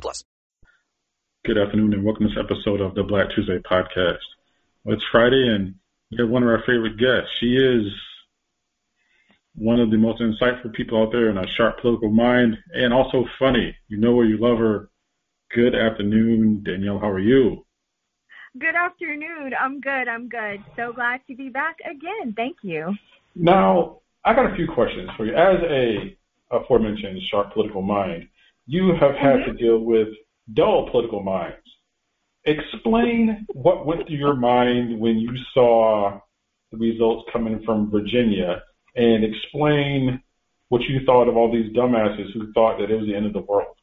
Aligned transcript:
plus. 0.00 0.24
Good 1.44 1.58
afternoon 1.58 1.94
and 1.94 2.04
welcome 2.04 2.28
to 2.28 2.34
this 2.34 2.44
episode 2.44 2.80
of 2.80 2.94
the 2.94 3.02
Black 3.02 3.26
Tuesday 3.34 3.58
podcast. 3.58 4.18
Well, 4.84 4.94
it's 4.94 5.04
Friday 5.12 5.54
and 5.54 5.74
we 6.10 6.18
have 6.18 6.28
one 6.28 6.42
of 6.42 6.48
our 6.48 6.62
favorite 6.66 6.98
guests. 6.98 7.30
She 7.40 7.56
is 7.56 7.92
one 9.54 9.80
of 9.80 9.90
the 9.90 9.96
most 9.96 10.20
insightful 10.20 10.72
people 10.74 11.02
out 11.02 11.12
there 11.12 11.28
and 11.28 11.38
a 11.38 11.46
sharp 11.56 11.80
political 11.80 12.10
mind 12.10 12.56
and 12.74 12.92
also 12.92 13.24
funny. 13.38 13.74
You 13.88 13.98
know 13.98 14.14
where 14.14 14.26
you 14.26 14.38
love 14.38 14.58
her. 14.58 14.90
Good 15.54 15.74
afternoon, 15.74 16.62
Danielle. 16.64 16.98
How 16.98 17.10
are 17.10 17.20
you? 17.20 17.64
Good 18.58 18.74
afternoon. 18.74 19.52
I'm 19.60 19.80
good. 19.80 20.08
I'm 20.08 20.28
good. 20.28 20.64
So 20.76 20.92
glad 20.92 21.20
to 21.28 21.36
be 21.36 21.48
back 21.48 21.76
again. 21.84 22.34
Thank 22.34 22.56
you. 22.62 22.94
Now, 23.34 24.00
I 24.24 24.34
got 24.34 24.50
a 24.50 24.56
few 24.56 24.66
questions 24.66 25.10
for 25.16 25.26
you. 25.26 25.34
As 25.34 25.60
a 25.70 26.16
aforementioned 26.50 27.20
sharp 27.30 27.52
political 27.52 27.82
mind, 27.82 28.28
you 28.66 28.92
have 29.00 29.14
had 29.14 29.36
Mm-hmm. 29.36 29.52
to 29.52 29.58
deal 29.58 29.78
with 29.78 30.08
dull 30.54 30.88
political 30.90 31.22
minds. 31.22 31.56
Explain 32.44 33.46
what 33.52 33.86
went 33.86 34.06
through 34.06 34.16
your 34.16 34.36
mind 34.36 35.00
when 35.00 35.18
you 35.18 35.30
saw 35.52 36.20
the 36.70 36.78
results 36.78 37.28
coming 37.32 37.62
from 37.64 37.90
Virginia 37.90 38.62
and 38.94 39.24
explain 39.24 40.22
what 40.68 40.82
you 40.82 41.00
thought 41.04 41.28
of 41.28 41.36
all 41.36 41.50
these 41.50 41.74
dumbasses 41.74 42.32
who 42.32 42.52
thought 42.52 42.78
that 42.78 42.90
it 42.90 42.96
was 42.96 43.06
the 43.06 43.14
end 43.14 43.26
of 43.26 43.32
the 43.32 43.40
world. 43.40 43.76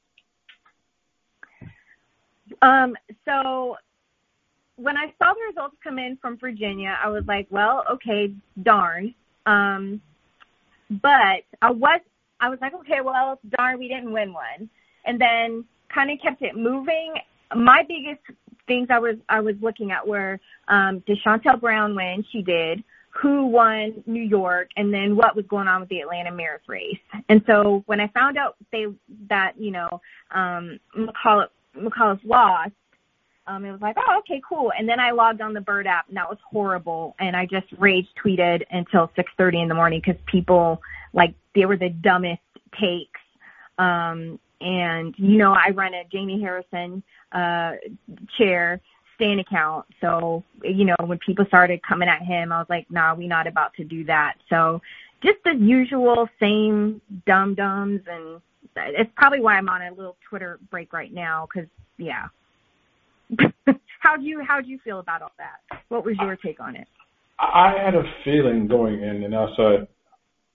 Um, 2.62 2.96
so 3.26 3.78
when 4.76 4.98
I 4.98 5.14
saw 5.18 5.34
the 5.34 5.46
results 5.48 5.76
come 5.84 6.00
in 6.00 6.18
from 6.22 6.38
Virginia, 6.38 6.98
I 7.04 7.10
was 7.10 7.24
like, 7.28 7.48
well, 7.52 7.84
okay, 7.92 8.34
darn. 8.62 9.14
Um, 9.46 10.02
but 10.90 11.44
I 11.62 11.72
was, 11.72 12.02
I 12.44 12.50
was 12.50 12.60
like, 12.60 12.74
okay, 12.74 13.00
well, 13.02 13.40
darn, 13.58 13.80
we 13.80 13.88
didn't 13.88 14.12
win 14.12 14.34
one. 14.34 14.70
And 15.06 15.20
then 15.20 15.64
kind 15.88 16.12
of 16.12 16.20
kept 16.22 16.42
it 16.42 16.58
moving. 16.58 17.14
My 17.56 17.86
biggest 17.88 18.20
things 18.68 18.90
I 18.90 19.00
was, 19.00 19.16
I 19.30 19.40
was 19.40 19.56
looking 19.62 19.92
at 19.92 20.06
were, 20.06 20.42
um, 20.68 21.02
did 21.08 21.20
Shontel 21.26 21.62
Brown 21.62 21.96
win? 21.96 22.26
She 22.34 22.42
did. 22.42 22.84
Who 23.22 23.46
won 23.46 24.04
New 24.06 24.22
York? 24.22 24.72
And 24.76 24.94
then 24.94 25.16
what 25.16 25.38
was 25.38 25.46
going 25.48 25.70
on 25.70 25.80
with 25.80 25.90
the 25.90 26.02
Atlanta 26.02 26.34
mayor's 26.34 26.68
race? 26.68 27.00
And 27.30 27.42
so 27.48 27.82
when 27.86 28.02
I 28.02 28.10
found 28.10 28.38
out 28.38 28.58
they, 28.74 28.88
that, 29.30 29.54
you 29.58 29.72
know, 29.72 30.02
um, 30.32 30.80
McCullough, 30.98 31.48
McCullough 31.78 32.20
lost, 32.26 32.74
um, 33.46 33.66
it 33.66 33.72
was 33.72 33.82
like, 33.82 33.98
oh, 33.98 34.20
okay, 34.20 34.42
cool. 34.48 34.72
And 34.78 34.88
then 34.88 35.00
I 35.00 35.12
logged 35.12 35.42
on 35.42 35.54
the 35.54 35.62
Bird 35.62 35.86
app, 35.86 36.08
and 36.08 36.16
that 36.16 36.30
was 36.30 36.38
horrible. 36.50 37.16
And 37.20 37.36
I 37.36 37.46
just 37.46 37.68
rage 37.78 38.08
tweeted 38.24 38.64
until 38.72 39.12
6:30 39.18 39.64
in 39.64 39.68
the 39.68 39.76
morning 39.76 40.02
because 40.04 40.20
people 40.26 40.82
like 41.14 41.34
they 41.54 41.66
were 41.66 41.78
the 41.78 41.90
dumbest 41.90 42.42
takes. 42.80 43.20
Um, 43.78 44.40
and 44.62 45.14
you 45.18 45.38
know, 45.38 45.54
I 45.54 45.72
run 45.72 45.94
a 45.94 46.06
Jamie 46.06 46.40
Harrison 46.40 47.04
uh, 47.34 47.74
chair 48.38 48.80
stand 49.16 49.42
account, 49.42 49.86
so 50.00 50.44
you 50.64 50.86
know, 50.86 50.96
when 51.06 51.20
people 51.20 51.46
started 51.46 51.82
coming 51.84 52.08
at 52.08 52.22
him, 52.22 52.52
I 52.52 52.60
was 52.60 52.70
like, 52.70 52.90
nah, 52.90 53.14
we 53.14 53.28
not 53.28 53.46
about 53.46 53.74
to 53.76 53.84
do 53.84 54.06
that. 54.06 54.36
So 54.50 54.82
just 55.22 55.38
the 55.44 55.56
usual 55.56 56.30
same 56.40 57.02
dum 57.26 57.56
dums, 57.56 58.02
and 58.08 58.42
it's 58.78 59.12
probably 59.16 59.42
why 59.42 59.58
I'm 59.58 59.68
on 59.68 59.82
a 59.82 59.92
little 59.92 60.16
Twitter 60.30 60.60
break 60.72 60.94
right 60.94 61.14
now 61.14 61.46
because 61.54 61.70
yeah. 61.98 62.28
how'd 64.00 64.24
you 64.24 64.44
how'd 64.48 64.66
you 64.66 64.80
feel 64.84 65.00
about 65.00 65.22
all 65.22 65.32
that? 65.38 65.82
What 65.90 66.06
was 66.06 66.16
your 66.20 66.36
take 66.36 66.60
on 66.60 66.76
it? 66.76 66.88
I 67.40 67.74
had 67.84 67.96
a 67.96 68.04
feeling 68.24 68.68
going 68.68 69.02
in, 69.02 69.24
and 69.24 69.36
I 69.36 69.48
said, 69.58 69.88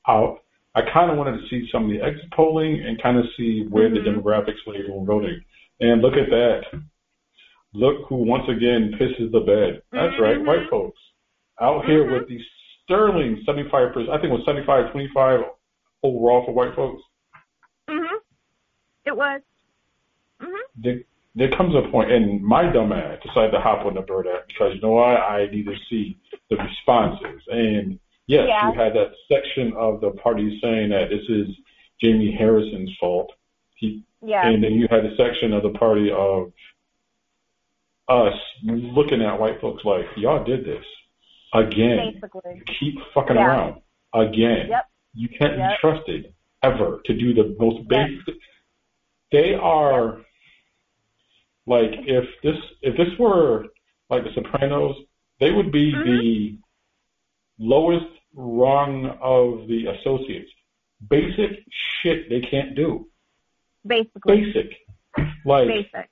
I, 0.06 0.34
I 0.74 0.80
kind 0.92 1.10
of 1.10 1.18
wanted 1.18 1.40
to 1.40 1.48
see 1.50 1.68
some 1.72 1.84
of 1.84 1.90
the 1.90 2.00
exit 2.00 2.30
polling 2.34 2.82
and 2.86 3.02
kind 3.02 3.18
of 3.18 3.24
see 3.36 3.66
where 3.68 3.90
the 3.90 3.98
demographics 3.98 4.64
were 4.66 4.76
even 4.76 5.04
voting. 5.04 5.40
And 5.80 6.00
look 6.02 6.14
at 6.14 6.30
that. 6.30 6.62
Look 7.74 8.08
who 8.08 8.16
once 8.16 8.44
again 8.48 8.94
pisses 8.98 9.30
the 9.30 9.40
bed. 9.40 9.82
That's 9.92 10.14
right, 10.20 10.40
white 10.40 10.70
folks. 10.70 10.98
Out 11.60 11.84
here 11.84 12.10
with 12.10 12.28
the 12.28 12.38
sterling 12.84 13.44
75%, 13.46 14.08
I 14.08 14.20
think 14.20 14.24
it 14.24 14.30
was 14.30 14.42
75 14.46 14.92
25 14.92 15.40
overall 16.02 16.44
for 16.46 16.52
white 16.52 16.74
folks. 16.74 17.02
Mhm. 17.88 18.18
It 19.04 19.16
was. 19.16 19.42
Mhm. 20.40 20.60
There, 21.38 21.50
comes 21.56 21.74
a 21.74 21.88
point, 21.90 22.10
and 22.10 22.42
my 22.42 22.70
dumb 22.70 22.92
ass 22.92 23.18
decided 23.24 23.52
to 23.52 23.60
hop 23.60 23.86
on 23.86 23.94
the 23.94 24.00
bird 24.00 24.26
app 24.26 24.48
because 24.48 24.74
you 24.74 24.80
know 24.80 24.90
why? 24.92 25.14
I 25.14 25.46
need 25.50 25.66
to 25.66 25.76
see 25.88 26.18
the 26.50 26.56
responses. 26.56 27.42
And 27.48 27.98
yes, 28.26 28.48
Yeah. 28.48 28.68
you 28.68 28.78
had 28.78 28.92
that 28.94 29.12
section 29.30 29.72
of 29.74 30.00
the 30.00 30.10
party 30.10 30.58
saying 30.60 30.90
that 30.90 31.10
this 31.10 31.22
is 31.28 31.46
Jamie 32.02 32.32
Harrison's 32.32 32.94
fault. 32.98 33.32
He, 33.76 34.02
Yeah. 34.20 34.48
and 34.48 34.62
then 34.64 34.72
you 34.72 34.88
had 34.90 35.04
a 35.04 35.14
section 35.16 35.52
of 35.52 35.62
the 35.62 35.70
party 35.70 36.10
of 36.10 36.52
us 38.08 38.34
looking 38.64 39.22
at 39.22 39.38
white 39.38 39.60
folks 39.60 39.84
like, 39.84 40.06
y'all 40.16 40.42
did 40.42 40.64
this 40.64 40.84
again. 41.52 42.14
Basically. 42.14 42.62
Keep 42.80 43.00
fucking 43.14 43.36
Yeah. 43.36 43.46
around 43.46 43.82
again. 44.12 44.68
Yep. 44.70 44.86
You 45.14 45.28
can't 45.28 45.56
be 45.56 45.76
trusted 45.80 46.34
ever 46.62 47.00
to 47.04 47.14
do 47.14 47.32
the 47.34 47.54
most 47.58 47.86
basic. 47.86 48.34
They 49.30 49.54
are 49.54 50.24
like 51.68 51.90
if 52.06 52.24
this 52.42 52.56
if 52.82 52.96
this 52.96 53.16
were 53.18 53.66
like 54.10 54.24
The 54.24 54.30
Sopranos, 54.34 54.96
they 55.38 55.52
would 55.52 55.70
be 55.70 55.92
Mm-hmm. 55.92 56.10
the 56.10 56.58
lowest 57.58 58.06
rung 58.34 59.06
of 59.20 59.68
the 59.68 59.86
associates. 59.86 60.50
Basic 61.10 61.50
shit 62.02 62.28
they 62.30 62.40
can't 62.40 62.74
do. 62.74 63.06
Basically. 63.86 64.40
Basic. 64.42 64.70
Like 65.44 65.68
Basic. 65.68 66.08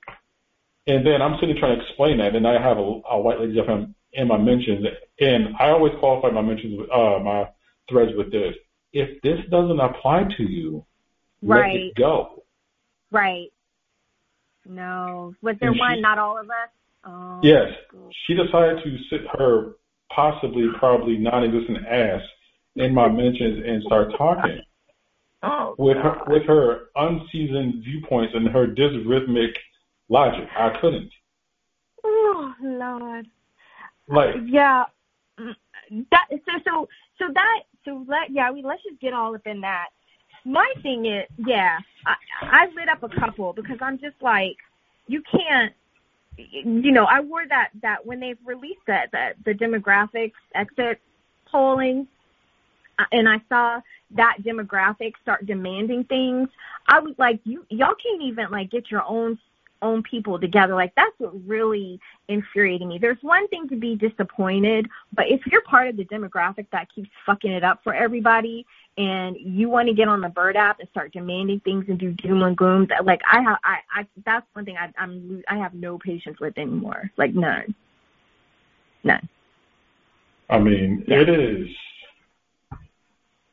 and 0.85 1.05
then 1.05 1.21
I'm 1.21 1.39
sitting 1.39 1.57
trying 1.57 1.77
to 1.77 1.83
explain 1.85 2.17
that, 2.19 2.35
and 2.35 2.47
I 2.47 2.61
have 2.61 2.77
a, 2.77 3.01
a 3.09 3.19
white 3.19 3.39
lady 3.39 3.59
up 3.59 3.67
in, 4.13 4.27
my 4.27 4.37
mentions, 4.37 4.85
and 5.19 5.55
I 5.59 5.69
always 5.69 5.93
qualify 5.99 6.29
my 6.31 6.41
mentions, 6.41 6.79
with, 6.79 6.89
uh, 6.91 7.19
my 7.19 7.49
threads 7.89 8.11
with 8.17 8.31
this. 8.31 8.53
If 8.93 9.21
this 9.21 9.39
doesn't 9.49 9.79
apply 9.79 10.23
to 10.37 10.43
you, 10.43 10.85
let 11.41 11.69
it 11.69 11.95
go. 11.95 12.43
Right. 13.11 13.49
No. 14.69 15.33
Was 15.41 15.55
there 15.59 15.69
And 15.69 15.79
one? 15.79 15.95
she- 15.95 16.01
Not 16.01 16.19
all 16.19 16.37
of 16.37 16.49
us. 16.49 16.69
Oh. 17.05 17.39
Yes, 17.41 17.71
she 18.25 18.33
decided 18.33 18.83
to 18.83 18.97
sit 19.09 19.21
her 19.37 19.75
possibly, 20.13 20.67
probably 20.77 21.17
non-existent 21.17 21.85
ass 21.87 22.21
in 22.75 22.93
my 22.93 23.07
mentions 23.07 23.63
and 23.65 23.81
start 23.83 24.11
talking. 24.17 24.59
Oh, 25.43 25.75
with 25.77 25.97
her 25.97 26.19
with 26.27 26.43
her 26.47 26.87
unseasoned 26.95 27.83
viewpoints 27.83 28.33
and 28.35 28.47
her 28.49 28.67
dysrhythmic 28.67 29.55
logic. 30.09 30.49
I 30.57 30.77
couldn't. 30.81 31.11
oh 32.03 32.53
Lord. 32.61 33.27
Like 34.07 34.35
Yeah. 34.45 34.85
Mm, 35.39 35.55
That 36.11 36.25
so 36.31 36.51
so 36.65 36.89
so 37.19 37.25
that 37.33 37.59
so 37.85 38.03
let 38.07 38.31
yeah 38.31 38.51
we 38.51 38.63
let's 38.63 38.81
just 38.83 38.99
get 38.99 39.13
all 39.13 39.35
up 39.35 39.45
in 39.45 39.61
that. 39.61 39.89
My 40.45 40.71
thing 40.81 41.05
is 41.05 41.25
yeah 41.37 41.77
I 42.05 42.15
I 42.41 42.65
lit 42.75 42.89
up 42.89 43.03
a 43.03 43.09
couple 43.19 43.53
because 43.53 43.77
I'm 43.81 43.97
just 43.99 44.15
like 44.21 44.57
you 45.07 45.21
can't 45.31 45.73
you 46.37 46.91
know 46.91 47.05
I 47.05 47.21
wore 47.21 47.47
that 47.47 47.69
that 47.81 48.05
when 48.05 48.19
they've 48.19 48.37
released 48.45 48.85
that 48.87 49.11
that 49.11 49.35
the 49.45 49.53
demographics 49.53 50.33
exit 50.53 50.99
polling 51.51 52.07
uh, 52.99 53.05
and 53.11 53.27
I 53.27 53.41
saw 53.49 53.81
that 54.11 54.37
demographic 54.41 55.13
start 55.21 55.45
demanding 55.45 56.03
things 56.05 56.49
I 56.87 56.99
was 56.99 57.15
like 57.17 57.39
you 57.43 57.65
y'all 57.69 57.95
can't 57.95 58.21
even 58.21 58.51
like 58.51 58.71
get 58.71 58.91
your 58.91 59.03
own 59.03 59.39
own 59.81 60.03
people 60.03 60.39
together 60.39 60.75
like 60.75 60.93
that's 60.95 61.13
what 61.17 61.33
really 61.47 61.99
infuriating 62.27 62.87
me. 62.87 62.97
There's 62.99 63.17
one 63.21 63.47
thing 63.49 63.67
to 63.69 63.75
be 63.75 63.95
disappointed, 63.95 64.87
but 65.13 65.25
if 65.29 65.41
you're 65.47 65.61
part 65.63 65.87
of 65.87 65.97
the 65.97 66.05
demographic 66.05 66.67
that 66.71 66.87
keeps 66.93 67.09
fucking 67.25 67.51
it 67.51 67.63
up 67.63 67.81
for 67.83 67.93
everybody 67.93 68.65
and 68.97 69.37
you 69.39 69.69
want 69.69 69.87
to 69.87 69.93
get 69.93 70.07
on 70.07 70.21
the 70.21 70.29
bird 70.29 70.55
app 70.55 70.79
and 70.79 70.89
start 70.89 71.13
demanding 71.13 71.59
things 71.61 71.85
and 71.87 71.99
do 71.99 72.11
doom 72.13 72.43
and 72.43 72.57
gloom, 72.57 72.87
that 72.89 73.05
like 73.05 73.21
I 73.31 73.41
have, 73.41 73.57
I, 73.63 73.77
I, 73.93 74.07
that's 74.25 74.45
one 74.53 74.65
thing 74.65 74.77
I, 74.77 74.91
I'm, 74.97 75.43
I 75.47 75.57
have 75.57 75.73
no 75.73 75.97
patience 75.99 76.39
with 76.39 76.57
anymore. 76.57 77.11
Like 77.17 77.33
none. 77.33 77.75
None. 79.03 79.29
I 80.49 80.59
mean, 80.59 81.03
Yeah. 81.07 81.21
it 81.21 81.29
is. 81.29 81.67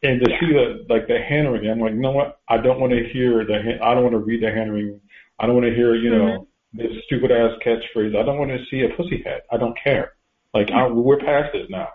And 0.02 0.20
to 0.22 0.30
Yeah. 0.30 0.40
see 0.40 0.52
the 0.52 0.86
like 0.88 1.06
the 1.06 1.18
handwriting, 1.18 1.70
I'm 1.70 1.80
like, 1.80 1.94
you 1.94 2.00
know 2.00 2.10
what? 2.10 2.40
I 2.48 2.58
don't 2.58 2.78
want 2.78 2.92
to 2.92 3.08
hear 3.08 3.44
the. 3.44 3.78
I 3.82 3.94
don't 3.94 4.02
want 4.02 4.12
to 4.12 4.18
read 4.18 4.42
the 4.42 4.50
handwriting. 4.50 5.00
I 5.38 5.46
don't 5.46 5.54
want 5.56 5.66
to 5.66 5.74
hear, 5.74 5.94
you 5.94 6.10
know, 6.10 6.24
Mm-hmm. 6.76 6.78
this 6.94 7.04
stupid 7.06 7.30
ass 7.30 7.52
catchphrase. 7.64 8.16
I 8.16 8.24
don't 8.24 8.38
want 8.38 8.50
to 8.50 8.64
see 8.70 8.80
a 8.82 8.88
pussy 8.96 9.22
hat. 9.24 9.42
I 9.52 9.56
don't 9.56 9.76
care. 9.82 10.12
Like 10.52 10.70
I, 10.72 10.86
we're 10.88 11.18
past 11.18 11.54
it 11.54 11.70
now. 11.70 11.88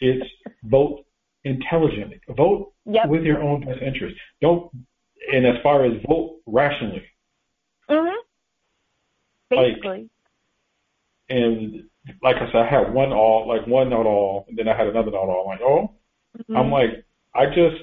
It's 0.00 0.26
vote 0.64 1.04
intelligently. 1.44 2.20
Vote 2.36 2.72
Yep. 2.86 3.08
with 3.08 3.22
your 3.22 3.40
own 3.42 3.64
best 3.64 3.80
interest. 3.82 4.16
Don't. 4.40 4.70
And 5.32 5.46
as 5.46 5.56
far 5.62 5.84
as 5.84 5.92
vote 6.08 6.40
rationally, 6.46 7.02
Mhm. 7.88 8.12
Like- 9.50 9.74
Basically. 9.74 10.10
and 11.28 11.84
like 12.22 12.36
I 12.36 12.46
said, 12.46 12.56
I 12.56 12.66
had 12.68 12.92
one 12.94 13.12
all, 13.12 13.46
like 13.48 13.66
one 13.66 13.90
not 13.90 14.06
all, 14.06 14.44
and 14.48 14.56
then 14.58 14.68
I 14.68 14.76
had 14.76 14.86
another 14.88 15.10
not 15.10 15.28
all. 15.28 15.42
I'm 15.42 15.46
like, 15.48 15.60
oh, 15.60 15.90
Mhm. 16.48 16.56
I'm 16.58 16.70
like, 16.70 17.04
I 17.34 17.46
just 17.46 17.82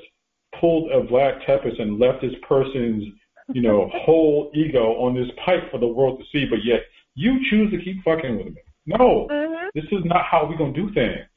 pulled 0.59 0.91
a 0.91 1.01
Vlad 1.01 1.45
Tepes 1.45 1.79
and 1.79 1.99
left 1.99 2.21
this 2.21 2.35
person's, 2.47 3.03
you 3.51 3.62
know, 3.62 3.90
whole 3.94 4.51
ego 4.54 4.94
on 4.94 5.16
this 5.16 5.30
pipe 5.45 5.69
for 5.72 5.80
the 5.80 5.88
world 5.88 6.19
to 6.19 6.25
see, 6.31 6.45
but 6.50 6.63
yet 6.63 6.81
you 7.16 7.40
choose 7.50 7.72
to 7.72 7.84
keep 7.84 8.04
fucking 8.04 8.38
with 8.38 8.48
me. 8.48 8.62
No, 8.86 9.28
Mhm. 9.30 9.69
this 9.74 9.86
is 9.86 10.04
not 10.06 10.25
how 10.25 10.45
we're 10.48 10.57
gonna 10.57 10.74
do 10.74 10.92
things. 10.94 11.28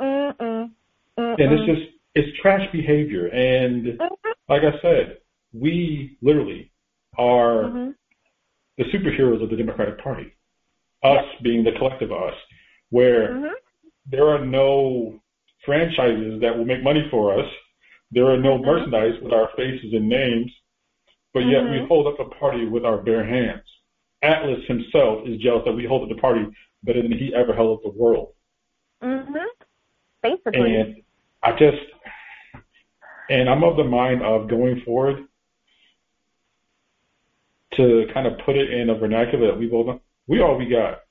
Mm-mm. 0.00 0.70
And 1.16 1.52
it's 1.52 1.66
just, 1.66 1.92
it's 2.14 2.38
trash 2.38 2.70
behavior. 2.72 3.26
And 3.28 3.98
Mhm. 3.98 4.32
like 4.48 4.62
I 4.64 4.78
said, 4.80 5.18
we 5.52 6.16
literally 6.22 6.70
are 7.18 7.64
Mhm. 7.64 7.94
the 8.78 8.84
superheroes 8.84 9.42
of 9.42 9.50
the 9.50 9.56
Democratic 9.56 9.98
Party. 9.98 10.32
Us 11.02 11.24
being 11.42 11.64
the 11.64 11.72
collective 11.72 12.12
us, 12.12 12.34
where 12.90 13.28
Mhm. 13.30 13.54
there 14.06 14.28
are 14.28 14.44
no 14.44 15.20
franchises 15.64 16.40
that 16.40 16.56
will 16.56 16.64
make 16.64 16.82
money 16.82 17.06
for 17.10 17.38
us. 17.38 17.50
There 18.10 18.26
are 18.26 18.38
no 18.38 18.58
Mhm. 18.58 18.64
merchandise 18.64 19.20
with 19.20 19.32
our 19.32 19.48
faces 19.56 19.92
and 19.92 20.08
names, 20.08 20.50
but 21.32 21.46
yet 21.46 21.64
we 21.64 21.78
Mhm. 21.78 21.88
hold 21.88 22.06
up 22.06 22.16
the 22.18 22.34
party 22.36 22.66
with 22.66 22.84
our 22.84 22.98
bare 22.98 23.24
hands. 23.24 23.62
Atlas 24.22 24.64
himself 24.66 25.26
is 25.26 25.38
jealous 25.38 25.64
that 25.64 25.72
we 25.72 25.86
hold 25.86 26.02
up 26.02 26.08
the 26.14 26.20
party 26.20 26.46
better 26.82 27.02
than 27.02 27.12
he 27.12 27.34
ever 27.34 27.54
held 27.54 27.78
up 27.78 27.82
the 27.82 27.98
world. 27.98 28.34
Mhm. 29.02 29.46
Basically. 30.22 30.76
And 30.76 31.02
I 31.42 31.52
just, 31.52 31.82
and 33.30 33.48
I'm 33.48 33.64
of 33.64 33.76
the 33.76 33.84
mind 33.84 34.22
of 34.22 34.48
going 34.48 34.80
forward 34.82 35.26
to 37.72 38.06
kind 38.12 38.26
of 38.26 38.38
put 38.38 38.56
it 38.56 38.70
in 38.70 38.90
a 38.90 38.94
vernacular 38.94 39.46
that 39.46 39.58
we 39.58 39.68
both, 39.68 40.00
we 40.26 40.40
all 40.40 40.56
we 40.56 40.66
got. 40.66 41.04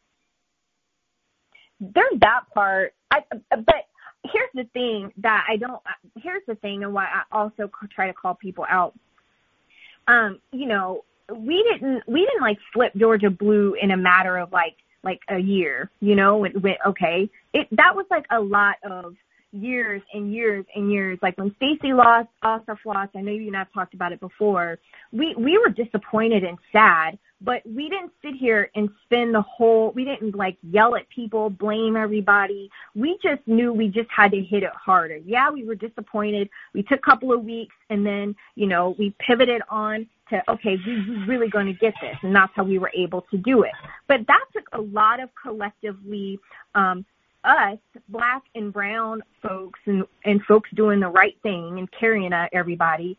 there's 1.80 2.20
that 2.20 2.42
part. 2.54 2.94
I 3.10 3.24
but 3.32 3.88
here's 4.26 4.50
the 4.54 4.66
thing 4.74 5.14
that 5.18 5.46
I 5.48 5.56
don't. 5.56 5.82
Here's 6.18 6.46
the 6.46 6.56
thing, 6.56 6.84
and 6.84 6.94
why 6.94 7.06
I 7.06 7.24
also 7.32 7.72
try 7.90 8.08
to 8.08 8.14
call 8.14 8.36
people 8.36 8.66
out. 8.70 8.94
Um, 10.10 10.40
you 10.52 10.66
know, 10.68 11.06
we 11.34 11.64
didn't 11.64 12.04
we 12.08 12.26
didn't 12.26 12.42
like 12.42 12.58
flip 12.74 12.92
Georgia 12.98 13.30
blue 13.30 13.76
in 13.80 13.92
a 13.92 13.98
matter 13.98 14.38
of 14.38 14.52
like 14.52 14.76
like 15.04 15.20
a 15.30 15.38
year. 15.38 15.92
You 16.02 16.16
know, 16.16 16.38
with, 16.38 16.54
with 16.56 16.78
okay, 16.86 17.30
it 17.54 17.68
that 17.72 17.96
was 17.96 18.06
like 18.10 18.26
a 18.32 18.40
lot 18.40 18.76
of 18.90 19.14
years 19.52 20.02
and 20.14 20.34
years 20.34 20.66
and 20.76 20.92
years. 20.92 21.20
Like 21.22 21.38
when 21.38 21.54
Stacey 21.58 21.94
lost 21.94 22.30
Oscar 22.42 22.78
Floss, 22.82 23.10
I 23.16 23.22
know 23.22 23.32
you 23.32 23.48
and 23.48 23.58
I've 23.58 23.72
talked 23.72 23.94
about 23.94 24.12
it 24.12 24.20
before. 24.20 24.80
We 25.12 25.36
we 25.38 25.58
were 25.60 25.70
disappointed 25.70 26.44
and 26.44 26.58
sad, 26.72 27.20
but 27.42 27.62
we 27.66 27.90
didn't 27.90 28.12
sit 28.22 28.36
here 28.36 28.70
and 28.76 28.90
spend 29.06 29.34
the 29.34 29.42
whole. 29.42 29.92
We 29.92 30.04
didn't 30.04 30.36
like 30.36 30.58
yell 30.62 30.96
at 30.96 31.08
people, 31.10 31.50
blame 31.50 31.96
everybody. 31.96 32.70
We 32.96 33.18
just 33.24 33.42
knew 33.48 33.72
we 33.72 33.88
just 33.88 34.10
had 34.10 34.32
to 34.32 34.42
hit 34.42 34.64
it 34.64 34.74
harder. 34.74 35.18
Yeah, 35.18 35.50
we 35.50 35.64
were 35.64 35.76
disappointed. 35.76 36.50
We 36.74 36.84
took 36.84 37.00
a 37.00 37.10
couple 37.10 37.32
of 37.32 37.44
weeks, 37.44 37.76
and 37.90 38.06
then 38.06 38.36
you 38.56 38.68
know 38.68 38.96
we 39.00 39.16
pivoted 39.20 39.62
on 39.70 40.08
to 40.30 40.44
okay, 40.50 40.78
we're 40.86 41.26
really 41.26 41.50
going 41.50 41.68
to 41.68 41.74
get 41.74 41.94
this, 42.02 42.18
and 42.24 42.36
that's 42.36 42.52
how 42.56 42.64
we 42.64 42.78
were 42.78 42.92
able 42.94 43.22
to 43.32 43.38
do 43.38 43.64
it. 43.64 43.72
But 44.08 44.28
that 44.28 44.46
took 44.54 44.68
a 44.74 44.82
lot 44.82 45.20
of 45.20 45.30
collectively 45.42 46.40
um, 46.76 47.06
us, 47.44 47.78
black 48.10 48.44
and 48.56 48.74
brown 48.74 49.22
folks, 49.42 49.80
and 49.86 50.04
and 50.26 50.44
folks 50.44 50.70
doing 50.76 51.00
the 51.00 51.08
right 51.08 51.38
thing 51.42 51.80
and 51.80 51.90
carrying 51.92 52.34
uh, 52.34 52.48
everybody, 52.52 53.18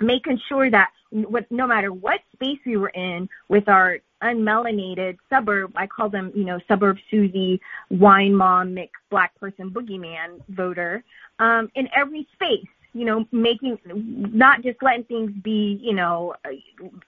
making 0.00 0.40
sure 0.48 0.70
that 0.70 0.90
no 1.12 1.66
matter 1.66 1.92
what 1.92 2.20
space 2.32 2.58
we 2.66 2.76
were 2.76 2.88
in 2.88 3.28
with 3.48 3.68
our 3.68 3.98
unmelanated 4.22 5.16
suburb, 5.30 5.72
I 5.76 5.86
call 5.86 6.08
them, 6.08 6.32
you 6.34 6.44
know, 6.44 6.58
suburb 6.66 6.96
Susie, 7.10 7.60
wine 7.90 8.34
mom, 8.34 8.74
mixed 8.74 9.02
black 9.10 9.34
person, 9.38 9.70
boogeyman 9.70 10.40
voter, 10.48 11.04
um, 11.38 11.70
in 11.74 11.88
every 11.94 12.26
space 12.32 12.66
you 12.94 13.04
know, 13.04 13.26
making 13.32 13.76
not 13.84 14.62
just 14.62 14.80
letting 14.80 15.02
things 15.04 15.32
be, 15.42 15.80
you 15.82 15.92
know, 15.92 16.32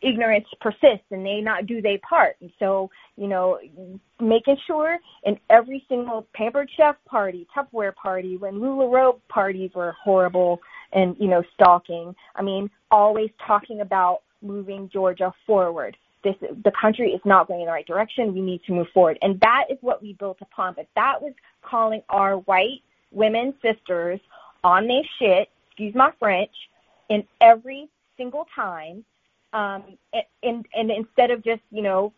ignorance 0.03 0.47
persist 0.61 1.05
and 1.13 1.25
they 1.25 1.41
not 1.41 1.67
do 1.67 1.81
their 1.81 1.99
part. 1.99 2.37
And 2.41 2.51
so, 2.59 2.91
you 3.17 3.29
know, 3.29 3.61
making 4.21 4.57
sure 4.67 4.99
in 5.23 5.39
every 5.49 5.85
single 5.89 6.27
pampered 6.35 6.69
chef 6.77 6.97
party, 7.07 7.47
Tupperware 7.57 7.95
party, 7.95 8.37
when 8.37 8.55
LuLaRoe 8.55 9.21
parties 9.29 9.71
were 9.77 9.93
horrible 9.93 10.61
and, 10.93 11.17
you 11.19 11.29
know, 11.29 11.43
stalking. 11.55 12.15
I 12.35 12.43
mean, 12.43 12.71
always 12.91 13.31
talking 13.47 13.81
about 13.81 14.23
moving 14.43 14.89
Georgia 14.93 15.33
forward. 15.47 15.97
This, 16.25 16.35
the 16.41 16.73
country 16.81 17.11
is 17.13 17.21
not 17.25 17.49
going 17.49 17.61
in 17.61 17.67
the 17.67 17.73
right 17.73 17.87
direction. 17.87 18.35
We 18.35 18.41
need 18.41 18.63
to 18.65 18.73
move 18.73 18.89
forward. 18.93 19.19
And 19.23 19.39
that 19.41 19.65
is 19.71 19.79
what 19.81 20.03
we 20.03 20.15
built 20.15 20.39
upon. 20.41 20.75
But 20.75 20.89
that 20.97 21.21
was 21.21 21.33
calling 21.63 22.03
our 22.09 22.39
white 22.39 22.83
women 23.13 23.55
sisters 23.63 24.21
on 24.65 24.89
their 24.89 25.03
shit 25.19 25.49
excuse 25.77 25.95
my 25.95 26.11
French, 26.19 26.51
in 27.11 27.23
every 27.43 27.89
single 28.17 28.47
time. 28.55 29.05
Um, 29.53 29.85
and, 30.43 30.67
and 30.75 30.91
instead 30.91 31.31
of 31.31 31.45
just, 31.45 31.61
you 31.71 31.83
know, 31.83 32.13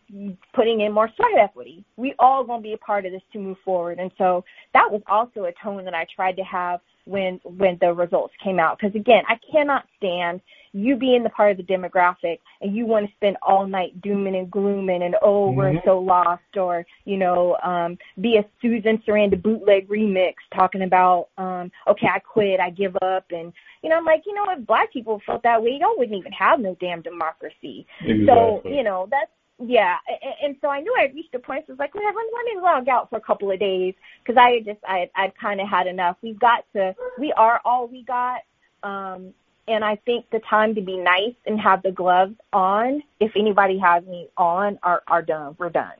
putting 0.53 0.81
in 0.81 0.91
more 0.91 1.09
sweat 1.15 1.37
equity, 1.37 1.83
we 1.95 2.13
all 2.19 2.43
going 2.43 2.61
to 2.61 2.63
be 2.63 2.73
a 2.73 2.77
part 2.77 3.05
of 3.05 3.11
this 3.11 3.21
to 3.33 3.39
move 3.39 3.57
forward. 3.63 3.99
And 3.99 4.11
so 4.17 4.43
that 4.73 4.89
was 4.89 5.01
also 5.07 5.45
a 5.45 5.53
tone 5.63 5.85
that 5.85 5.93
I 5.93 6.05
tried 6.13 6.37
to 6.37 6.43
have 6.43 6.79
when, 7.09 7.39
when 7.43 7.77
the 7.81 7.93
results 7.93 8.33
came 8.43 8.59
out. 8.59 8.79
Cause 8.79 8.91
again, 8.95 9.23
I 9.27 9.37
cannot 9.51 9.85
stand 9.97 10.41
you 10.71 10.95
being 10.95 11.23
the 11.23 11.29
part 11.31 11.51
of 11.51 11.57
the 11.57 11.63
demographic 11.63 12.39
and 12.61 12.75
you 12.75 12.85
want 12.85 13.07
to 13.07 13.11
spend 13.15 13.37
all 13.41 13.65
night 13.65 13.99
dooming 14.01 14.35
and 14.35 14.51
glooming 14.51 15.01
and 15.01 15.15
oh 15.23 15.49
we're 15.49 15.71
Mhm. 15.71 15.83
so 15.83 15.97
lost 15.99 16.57
or 16.57 16.85
you 17.05 17.17
know 17.17 17.57
um 17.63 17.97
be 18.21 18.37
a 18.37 18.45
Susan 18.61 18.99
Sarandon 18.99 19.41
bootleg 19.41 19.87
remix 19.87 20.35
talking 20.55 20.83
about 20.83 21.29
um 21.39 21.71
okay 21.87 22.07
I 22.07 22.19
quit 22.19 22.59
I 22.59 22.69
give 22.69 22.95
up 23.01 23.25
and 23.31 23.51
you 23.81 23.89
know 23.89 23.97
I'm 23.97 24.05
like 24.05 24.21
you 24.27 24.35
know 24.35 24.45
if 24.49 24.65
black 24.67 24.93
people 24.93 25.19
felt 25.25 25.41
that 25.41 25.61
way 25.61 25.77
y'all 25.81 25.97
wouldn't 25.97 26.15
even 26.17 26.33
have 26.33 26.59
no 26.59 26.77
damn 26.79 27.01
democracy 27.01 27.87
Exactly. 28.01 28.25
so 28.27 28.61
you 28.65 28.83
know 28.83 29.07
that's 29.09 29.31
yeah, 29.61 29.97
and, 30.41 30.55
so 30.61 30.69
I 30.69 30.79
knew 30.79 30.93
I 30.97 31.11
reached 31.13 31.35
a 31.35 31.39
point. 31.39 31.65
So 31.67 31.71
I 31.71 31.73
was 31.73 31.79
like, 31.79 31.93
well, 31.93 32.03
let, 32.05 32.15
let 32.15 32.45
me 32.55 32.61
log 32.61 32.87
out 32.87 33.09
for 33.09 33.17
a 33.17 33.21
couple 33.21 33.51
of 33.51 33.59
days 33.59 33.93
because 34.23 34.39
I 34.39 34.51
had 34.51 34.65
just 34.65 34.79
I 34.87 35.09
I'd 35.15 35.37
kind 35.37 35.59
of 35.59 35.67
had 35.67 35.87
enough. 35.87 36.17
We've 36.21 36.39
got 36.39 36.65
to. 36.73 36.95
We 37.17 37.33
are 37.33 37.59
all 37.65 37.87
we 37.87 38.03
got. 38.03 38.41
Um, 38.83 39.33
and 39.67 39.83
I 39.83 39.97
think 39.97 40.25
the 40.31 40.39
time 40.49 40.73
to 40.75 40.81
be 40.81 40.97
nice 40.97 41.35
and 41.45 41.59
have 41.59 41.83
the 41.83 41.91
gloves 41.91 42.35
on, 42.53 43.03
if 43.19 43.31
anybody 43.35 43.77
has 43.77 44.03
me 44.05 44.27
on, 44.37 44.79
are 44.81 45.03
are 45.07 45.21
done. 45.21 45.55
We're 45.59 45.69
done. 45.69 45.93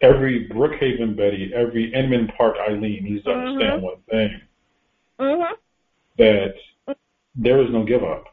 Every 0.00 0.48
Brookhaven 0.48 1.16
Betty, 1.16 1.52
every 1.54 1.94
Inman 1.94 2.28
Park 2.36 2.56
Eileen 2.68 3.04
needs 3.04 3.24
to 3.24 3.30
Mhm. 3.30 3.46
understand 3.46 3.82
one 3.82 4.02
thing 4.10 4.40
Mhm. 5.20 5.52
that 6.18 6.54
there 7.36 7.62
is 7.62 7.70
no 7.70 7.84
give 7.84 8.02
up. 8.02 8.24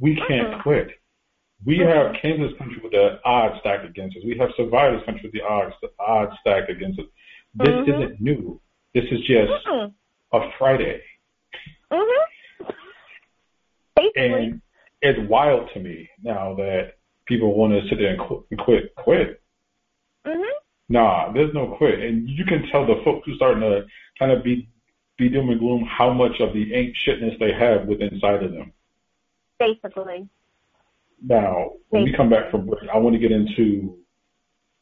we 0.00 0.16
can't 0.16 0.54
Mhm. 0.54 0.62
quit. 0.62 0.99
We 1.64 1.78
have 1.78 2.14
came 2.14 2.40
to 2.40 2.48
this 2.48 2.56
country 2.58 2.80
with 2.82 2.92
the 2.92 3.20
odds 3.24 3.58
stacked 3.60 3.84
against 3.84 4.16
us. 4.16 4.24
We 4.24 4.36
have 4.38 4.50
survived 4.56 4.98
this 4.98 5.04
country 5.04 5.22
with 5.24 5.32
the 5.32 5.42
odds, 5.42 5.74
the 5.82 5.90
odds 5.98 6.32
stacked 6.40 6.70
against 6.70 6.98
us. 7.00 7.06
This 7.54 7.68
Mhm. 7.68 7.88
isn't 7.88 8.20
new. 8.20 8.60
This 8.94 9.04
is 9.10 9.20
just 9.20 9.66
Mm-mm. 9.66 9.92
a 10.32 10.50
Friday. 10.52 11.02
Mhm. 11.90 12.24
Basically. 13.94 14.32
And 14.32 14.62
it's 15.02 15.18
wild 15.28 15.70
to 15.74 15.80
me 15.80 16.08
now 16.22 16.54
that 16.54 16.94
people 17.26 17.54
want 17.54 17.72
to 17.74 17.88
sit 17.88 17.98
there 17.98 18.10
and 18.10 18.20
qu- 18.20 18.44
quit. 18.58 18.94
Quit. 18.94 19.40
Mhm. 20.24 20.50
Nah, 20.88 21.30
there's 21.32 21.52
no 21.54 21.68
quit. 21.68 22.00
And 22.00 22.28
you 22.28 22.44
can 22.44 22.66
tell 22.68 22.86
the 22.86 22.96
folks 23.04 23.26
who 23.26 23.32
are 23.32 23.36
starting 23.36 23.60
to 23.62 23.86
kind 24.18 24.32
of 24.32 24.42
be 24.42 24.66
be 25.18 25.28
doom 25.28 25.50
and 25.50 25.60
gloom 25.60 25.82
how 25.84 26.10
much 26.10 26.40
of 26.40 26.54
the 26.54 26.72
ain't 26.72 26.96
shitness 26.96 27.38
they 27.38 27.52
have 27.52 27.86
within 27.86 28.08
inside 28.08 28.42
of 28.42 28.52
them. 28.52 28.72
Basically. 29.58 30.26
Now, 31.22 31.72
when 31.90 32.04
we 32.04 32.14
come 32.16 32.30
back 32.30 32.50
from 32.50 32.66
break, 32.66 32.88
I 32.92 32.98
want 32.98 33.14
to 33.14 33.20
get 33.20 33.30
into 33.32 33.96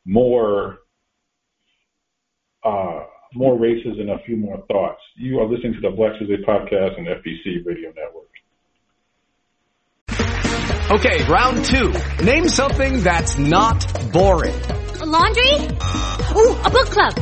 more 0.05 0.79
uh, 2.65 3.01
more 3.35 3.59
races 3.59 3.99
and 3.99 4.11
a 4.11 4.19
few 4.25 4.37
more 4.37 4.63
thoughts. 4.69 5.01
You 5.17 5.39
are 5.41 5.47
listening 5.47 5.75
to 5.75 5.81
the 5.81 5.91
Black 5.95 6.13
Tuesday 6.19 6.43
podcast 6.47 6.97
and 6.99 7.07
FBC 7.07 7.65
Radio 7.65 7.93
Network. 7.95 8.29
Okay, 10.91 11.23
round 11.25 11.65
two. 11.67 11.93
Name 12.25 12.49
something 12.49 13.03
that's 13.03 13.37
not 13.37 13.85
boring. 14.13 14.55
A 15.01 15.07
laundry? 15.07 15.55
Ooh, 15.55 16.57
a 16.65 16.71
book 16.71 16.89
club. 16.89 17.15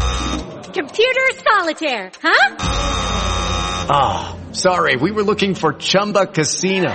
Computer 0.73 1.21
solitaire, 1.43 2.13
huh? 2.23 2.57
Ah, 3.89 4.39
sorry, 4.53 4.97
we 4.97 5.11
were 5.11 5.25
looking 5.25 5.55
for 5.55 5.73
Chumba 5.73 6.27
Casino. 6.27 6.95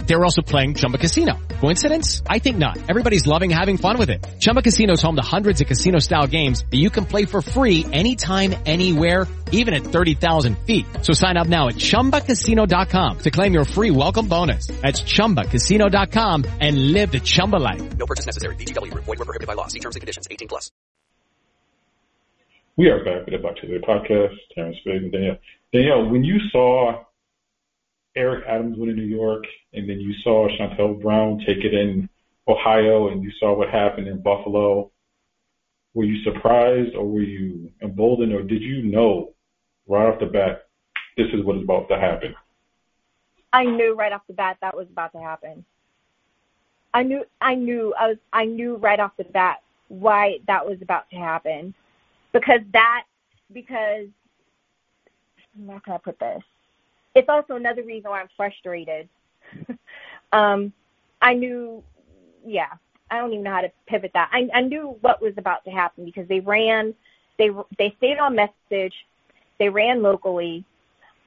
They 0.11 0.17
were 0.17 0.25
also 0.25 0.41
playing 0.41 0.73
Chumba 0.73 0.97
Casino. 0.97 1.39
Coincidence? 1.61 2.21
I 2.27 2.39
think 2.39 2.57
not. 2.57 2.75
Everybody's 2.89 3.25
loving 3.25 3.49
having 3.49 3.77
fun 3.77 3.97
with 3.97 4.09
it. 4.09 4.21
Chumba 4.41 4.61
Casino 4.61 4.91
is 4.91 5.01
home 5.01 5.15
to 5.15 5.21
hundreds 5.21 5.61
of 5.61 5.67
casino-style 5.67 6.27
games 6.27 6.65
that 6.69 6.75
you 6.75 6.89
can 6.89 7.05
play 7.05 7.23
for 7.23 7.41
free 7.41 7.85
anytime, 7.93 8.53
anywhere, 8.65 9.25
even 9.53 9.73
at 9.73 9.83
30,000 9.83 10.57
feet. 10.67 10.85
So 11.03 11.13
sign 11.13 11.37
up 11.37 11.47
now 11.47 11.69
at 11.69 11.75
ChumbaCasino.com 11.75 13.19
to 13.19 13.31
claim 13.31 13.53
your 13.53 13.63
free 13.63 13.91
welcome 13.91 14.27
bonus. 14.27 14.67
That's 14.67 15.01
ChumbaCasino.com 15.01 16.43
and 16.59 16.91
live 16.91 17.13
the 17.13 17.21
Chumba 17.21 17.55
life. 17.55 17.97
No 17.97 18.05
purchase 18.05 18.25
necessary. 18.25 18.57
VGW. 18.57 18.93
Void 18.93 19.07
where 19.07 19.15
prohibited 19.15 19.47
by 19.47 19.53
law. 19.53 19.67
See 19.67 19.79
terms 19.79 19.95
and 19.95 20.01
conditions. 20.01 20.27
18 20.29 20.49
plus. 20.49 20.71
We 22.75 22.89
are 22.89 23.01
back 23.05 23.25
with 23.25 23.33
the 23.33 23.37
Black 23.37 23.55
Tuesday 23.61 23.79
podcast. 23.79 24.35
Terrence 24.53 24.75
Spiggs 24.81 25.03
and 25.03 25.11
Danielle. 25.13 25.37
Danielle, 25.71 26.09
when 26.09 26.25
you 26.25 26.37
saw 26.51 27.05
Eric 28.15 28.45
Adams 28.47 28.77
win 28.77 28.89
in 28.89 28.95
New 28.95 29.03
York, 29.03 29.43
and 29.73 29.89
then 29.89 29.99
you 29.99 30.13
saw 30.23 30.47
Shontel 30.49 31.01
Brown 31.01 31.39
take 31.39 31.63
it 31.63 31.73
in 31.73 32.09
Ohio, 32.47 33.09
and 33.09 33.23
you 33.23 33.31
saw 33.39 33.55
what 33.55 33.69
happened 33.69 34.07
in 34.07 34.21
Buffalo, 34.21 34.91
were 35.93 36.03
you 36.03 36.23
surprised 36.23 36.95
or 36.95 37.05
were 37.05 37.21
you 37.21 37.71
emboldened, 37.81 38.33
or 38.33 38.43
did 38.43 38.61
you 38.61 38.83
know 38.83 39.33
right 39.87 40.07
off 40.07 40.19
the 40.19 40.25
bat 40.25 40.67
this 41.17 41.27
is 41.33 41.43
what 41.43 41.57
is 41.57 41.63
about 41.63 41.87
to 41.89 41.99
happen? 41.99 42.33
I 43.53 43.65
knew 43.65 43.93
right 43.95 44.13
off 44.13 44.21
the 44.27 44.33
bat 44.33 44.57
that 44.61 44.75
was 44.75 44.87
about 44.89 45.11
to 45.13 45.19
happen. 45.19 45.65
I 46.93 47.03
knew 47.03 47.25
I 47.41 47.55
knew 47.55 47.93
I 47.99 48.07
was 48.07 48.17
I 48.31 48.45
knew 48.45 48.75
right 48.77 48.99
off 48.99 49.11
the 49.17 49.23
bat 49.25 49.61
why 49.89 50.37
that 50.47 50.65
was 50.65 50.81
about 50.81 51.09
to 51.09 51.17
happen. 51.17 51.73
Because 52.31 52.61
that 52.71 53.03
because 53.53 54.07
how 55.67 55.79
can 55.79 55.93
I 55.93 55.97
put 55.97 56.19
this? 56.19 56.41
It's 57.15 57.29
also 57.29 57.55
another 57.55 57.83
reason 57.83 58.09
why 58.09 58.21
I'm 58.21 58.29
frustrated. 58.35 59.07
um 60.31 60.73
I 61.21 61.33
knew 61.33 61.83
yeah, 62.45 62.69
I 63.09 63.19
don't 63.19 63.31
even 63.31 63.43
know 63.43 63.51
how 63.51 63.61
to 63.61 63.71
pivot 63.87 64.11
that. 64.13 64.29
I 64.31 64.49
I 64.53 64.61
knew 64.61 64.97
what 65.01 65.21
was 65.21 65.33
about 65.37 65.63
to 65.65 65.71
happen 65.71 66.05
because 66.05 66.27
they 66.27 66.39
ran 66.39 66.93
they 67.37 67.49
they 67.77 67.93
stayed 67.97 68.17
on 68.17 68.35
message, 68.35 68.93
they 69.59 69.69
ran 69.69 70.01
locally, 70.01 70.65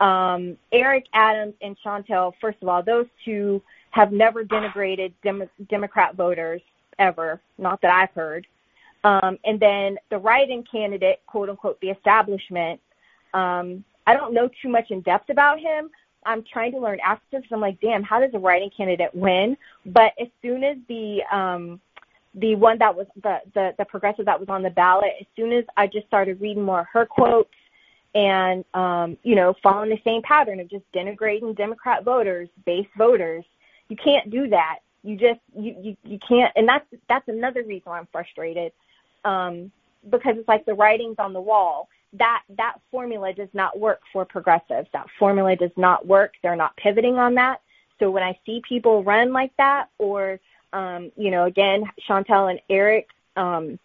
um, 0.00 0.56
Eric 0.72 1.06
Adams 1.12 1.54
and 1.62 1.76
Shontel, 1.84 2.32
first 2.40 2.58
of 2.62 2.68
all, 2.68 2.82
those 2.82 3.06
two 3.24 3.62
have 3.90 4.12
never 4.12 4.44
denigrated 4.44 5.12
Dem- 5.22 5.48
Democrat 5.70 6.16
voters 6.16 6.60
ever, 6.98 7.40
not 7.58 7.80
that 7.82 7.92
I've 7.92 8.10
heard. 8.10 8.46
Um, 9.04 9.38
and 9.44 9.60
then 9.60 9.98
the 10.10 10.18
write-in 10.18 10.64
candidate, 10.64 11.20
quote 11.26 11.48
unquote, 11.48 11.80
the 11.80 11.90
establishment. 11.90 12.80
Um, 13.34 13.84
I 14.06 14.14
don't 14.14 14.34
know 14.34 14.48
too 14.62 14.68
much 14.68 14.90
in 14.90 15.00
depth 15.00 15.30
about 15.30 15.58
him. 15.58 15.90
I'm 16.26 16.42
trying 16.50 16.72
to 16.72 16.78
learn 16.78 16.98
because 17.30 17.44
I'm 17.52 17.60
like, 17.60 17.80
damn, 17.80 18.02
how 18.02 18.20
does 18.20 18.30
a 18.34 18.38
write-in 18.38 18.70
candidate 18.70 19.14
win? 19.14 19.56
But 19.86 20.12
as 20.20 20.28
soon 20.42 20.64
as 20.64 20.76
the 20.88 21.22
um, 21.30 21.80
the 22.34 22.56
one 22.56 22.78
that 22.78 22.94
was 22.94 23.06
the, 23.22 23.40
the 23.54 23.74
the 23.78 23.84
progressive 23.84 24.26
that 24.26 24.38
was 24.38 24.48
on 24.48 24.62
the 24.62 24.70
ballot, 24.70 25.12
as 25.20 25.26
soon 25.36 25.52
as 25.52 25.64
I 25.76 25.86
just 25.86 26.06
started 26.06 26.40
reading 26.40 26.62
more 26.62 26.80
of 26.80 26.86
her 26.92 27.06
quotes 27.06 27.50
and 28.14 28.64
um, 28.74 29.18
you 29.22 29.34
know, 29.34 29.54
following 29.62 29.90
the 29.90 30.00
same 30.04 30.22
pattern 30.22 30.60
of 30.60 30.70
just 30.70 30.84
denigrating 30.92 31.56
Democrat 31.56 32.04
voters, 32.04 32.48
base 32.64 32.86
voters. 32.96 33.44
You 33.88 33.96
can't 33.96 34.30
do 34.30 34.48
that. 34.48 34.78
You 35.02 35.16
just 35.16 35.40
you, 35.54 35.76
you, 35.80 35.96
you 36.04 36.18
can't 36.26 36.52
and 36.56 36.66
that's 36.66 36.86
that's 37.08 37.28
another 37.28 37.62
reason 37.62 37.82
why 37.84 37.98
I'm 37.98 38.08
frustrated. 38.10 38.72
Um, 39.24 39.70
because 40.10 40.36
it's 40.36 40.48
like 40.48 40.66
the 40.66 40.74
writing's 40.74 41.16
on 41.18 41.32
the 41.32 41.40
wall. 41.40 41.88
That 42.18 42.42
that 42.56 42.76
formula 42.90 43.32
does 43.32 43.48
not 43.52 43.78
work 43.78 44.00
for 44.12 44.24
progressives. 44.24 44.88
That 44.92 45.06
formula 45.18 45.56
does 45.56 45.72
not 45.76 46.06
work. 46.06 46.32
They're 46.42 46.56
not 46.56 46.76
pivoting 46.76 47.16
on 47.18 47.34
that. 47.34 47.60
So 47.98 48.10
when 48.10 48.22
I 48.22 48.38
see 48.44 48.62
people 48.68 49.04
run 49.04 49.32
like 49.32 49.52
that 49.58 49.86
or 49.98 50.38
um, 50.74 51.12
you 51.16 51.30
know, 51.30 51.44
again, 51.44 51.84
Shontel 52.08 52.50
and 52.50 52.60
Eric, 52.68 53.06
um, 53.36 53.78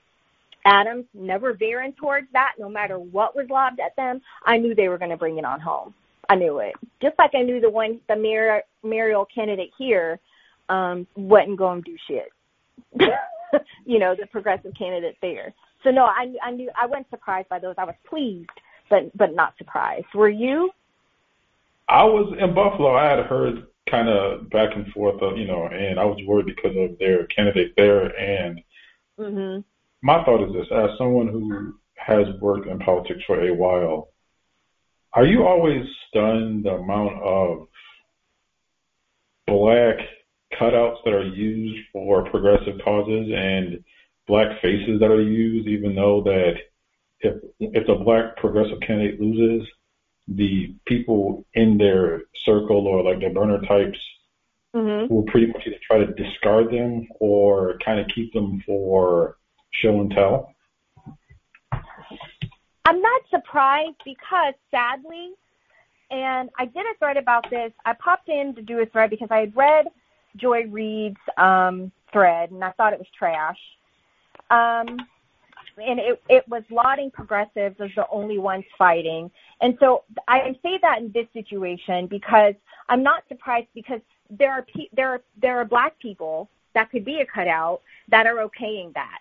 Adams 0.65 1.05
never 1.13 1.53
veering 1.53 1.93
towards 1.93 2.27
that, 2.33 2.53
no 2.59 2.67
matter 2.67 2.97
what 2.99 3.35
was 3.35 3.47
lobbed 3.49 3.79
at 3.79 3.95
them. 3.95 4.21
I 4.45 4.57
knew 4.57 4.75
they 4.75 4.89
were 4.89 4.97
going 4.97 5.11
to 5.11 5.17
bring 5.17 5.37
it 5.37 5.45
on 5.45 5.59
home. 5.59 5.93
I 6.27 6.35
knew 6.35 6.59
it. 6.59 6.73
Just 7.01 7.17
like 7.17 7.31
I 7.33 7.43
knew 7.43 7.61
the 7.61 7.69
one, 7.69 8.01
the 8.07 8.15
Mar- 8.83 9.25
candidate 9.33 9.71
here, 9.77 10.19
um, 10.67 11.07
wasn't 11.15 11.57
going 11.57 11.83
to 11.83 11.91
do 11.91 11.97
shit. 12.07 12.31
you 13.85 13.99
know, 13.99 14.15
the 14.19 14.27
progressive 14.27 14.73
candidate 14.77 15.17
there. 15.21 15.53
So 15.83 15.91
no, 15.91 16.05
I, 16.05 16.33
I 16.43 16.51
knew 16.51 16.69
I 16.79 16.85
wasn't 16.85 17.09
surprised 17.09 17.49
by 17.49 17.59
those. 17.59 17.75
I 17.77 17.85
was 17.85 17.95
pleased, 18.07 18.49
but 18.89 19.15
but 19.17 19.33
not 19.33 19.53
surprised. 19.57 20.07
Were 20.13 20.29
you? 20.29 20.71
I 21.87 22.03
was 22.03 22.33
in 22.39 22.53
Buffalo. 22.53 22.95
I 22.95 23.09
had 23.09 23.25
heard 23.25 23.65
kind 23.89 24.09
of 24.09 24.49
back 24.49 24.75
and 24.75 24.87
forth, 24.93 25.21
of, 25.21 25.37
you 25.37 25.47
know, 25.47 25.65
and 25.65 25.99
I 25.99 26.05
was 26.05 26.19
worried 26.27 26.45
because 26.45 26.75
of 26.77 26.97
their 26.99 27.25
candidate 27.27 27.73
there. 27.75 28.15
And 28.19 28.61
Mhm. 29.17 29.63
my 30.01 30.23
thought 30.23 30.47
is 30.47 30.53
this: 30.53 30.71
as 30.71 30.97
someone 30.97 31.27
who 31.27 31.73
has 31.95 32.27
worked 32.39 32.67
in 32.67 32.79
politics 32.79 33.23
for 33.25 33.41
a 33.41 33.53
while, 33.53 34.09
are 35.13 35.25
you 35.25 35.45
always 35.47 35.85
stunned 36.07 36.65
the 36.65 36.75
amount 36.75 37.21
of 37.23 37.67
black 39.47 39.97
cutouts 40.53 41.03
that 41.05 41.13
are 41.13 41.25
used 41.25 41.85
for 41.91 42.23
progressive 42.29 42.79
causes 42.83 43.31
and 43.33 43.83
black 44.27 44.61
faces 44.61 44.99
that 44.99 45.11
are 45.11 45.21
used, 45.21 45.67
even 45.67 45.95
though 45.95 46.21
that 46.23 46.55
if 47.19 47.41
if 47.59 47.87
the 47.87 47.95
black 47.95 48.37
progressive 48.37 48.79
candidate 48.81 49.19
loses, 49.19 49.67
the 50.27 50.73
people 50.85 51.45
in 51.53 51.77
their 51.77 52.23
circle 52.45 52.87
or 52.87 53.03
like 53.03 53.19
the 53.19 53.29
burner 53.29 53.61
types 53.61 53.99
Mhm. 54.75 55.09
will 55.09 55.23
pretty 55.23 55.47
much 55.47 55.65
either 55.65 55.79
try 55.81 55.97
to 55.97 56.13
discard 56.13 56.71
them 56.71 57.07
or 57.19 57.77
kind 57.79 57.99
of 57.99 58.07
keep 58.07 58.31
them 58.33 58.61
for 58.61 59.37
show 59.71 59.99
and 59.99 60.11
tell. 60.11 60.53
I'm 62.85 63.01
not 63.01 63.21
surprised 63.29 64.01
because 64.05 64.53
sadly, 64.71 65.31
and 66.11 66.49
I 66.57 66.65
did 66.65 66.85
a 66.85 66.93
thread 66.99 67.17
about 67.17 67.49
this. 67.49 67.73
I 67.85 67.93
popped 67.93 68.29
in 68.29 68.55
to 68.55 68.61
do 68.61 68.79
a 68.79 68.85
thread 68.85 69.09
because 69.09 69.29
I 69.31 69.39
had 69.39 69.55
read 69.55 69.87
Joy 70.39 70.65
Reid's 70.67 71.17
um, 71.37 71.91
thread 72.11 72.51
and 72.51 72.63
I 72.63 72.71
thought 72.71 72.93
it 72.93 72.99
was 72.99 73.07
trash. 73.17 73.59
Um, 74.49 74.97
and 75.77 75.99
it, 75.99 76.21
it 76.29 76.47
was 76.47 76.63
lauding 76.69 77.11
progressives 77.11 77.79
as 77.79 77.89
the 77.95 78.05
only 78.11 78.37
ones 78.37 78.65
fighting. 78.77 79.31
And 79.61 79.77
so 79.79 80.03
I 80.27 80.55
say 80.63 80.79
that 80.81 80.99
in 80.99 81.11
this 81.13 81.27
situation 81.33 82.07
because 82.07 82.53
I'm 82.89 83.03
not 83.03 83.23
surprised 83.27 83.67
because 83.73 84.01
there 84.29 84.51
are 84.51 84.63
pe- 84.63 84.89
there 84.93 85.09
are 85.09 85.21
there 85.41 85.57
are 85.57 85.65
black 85.65 85.97
people 85.99 86.49
that 86.73 86.91
could 86.91 87.05
be 87.05 87.21
a 87.21 87.25
cutout 87.25 87.81
that 88.09 88.27
are 88.27 88.35
okaying 88.35 88.93
that. 88.93 89.19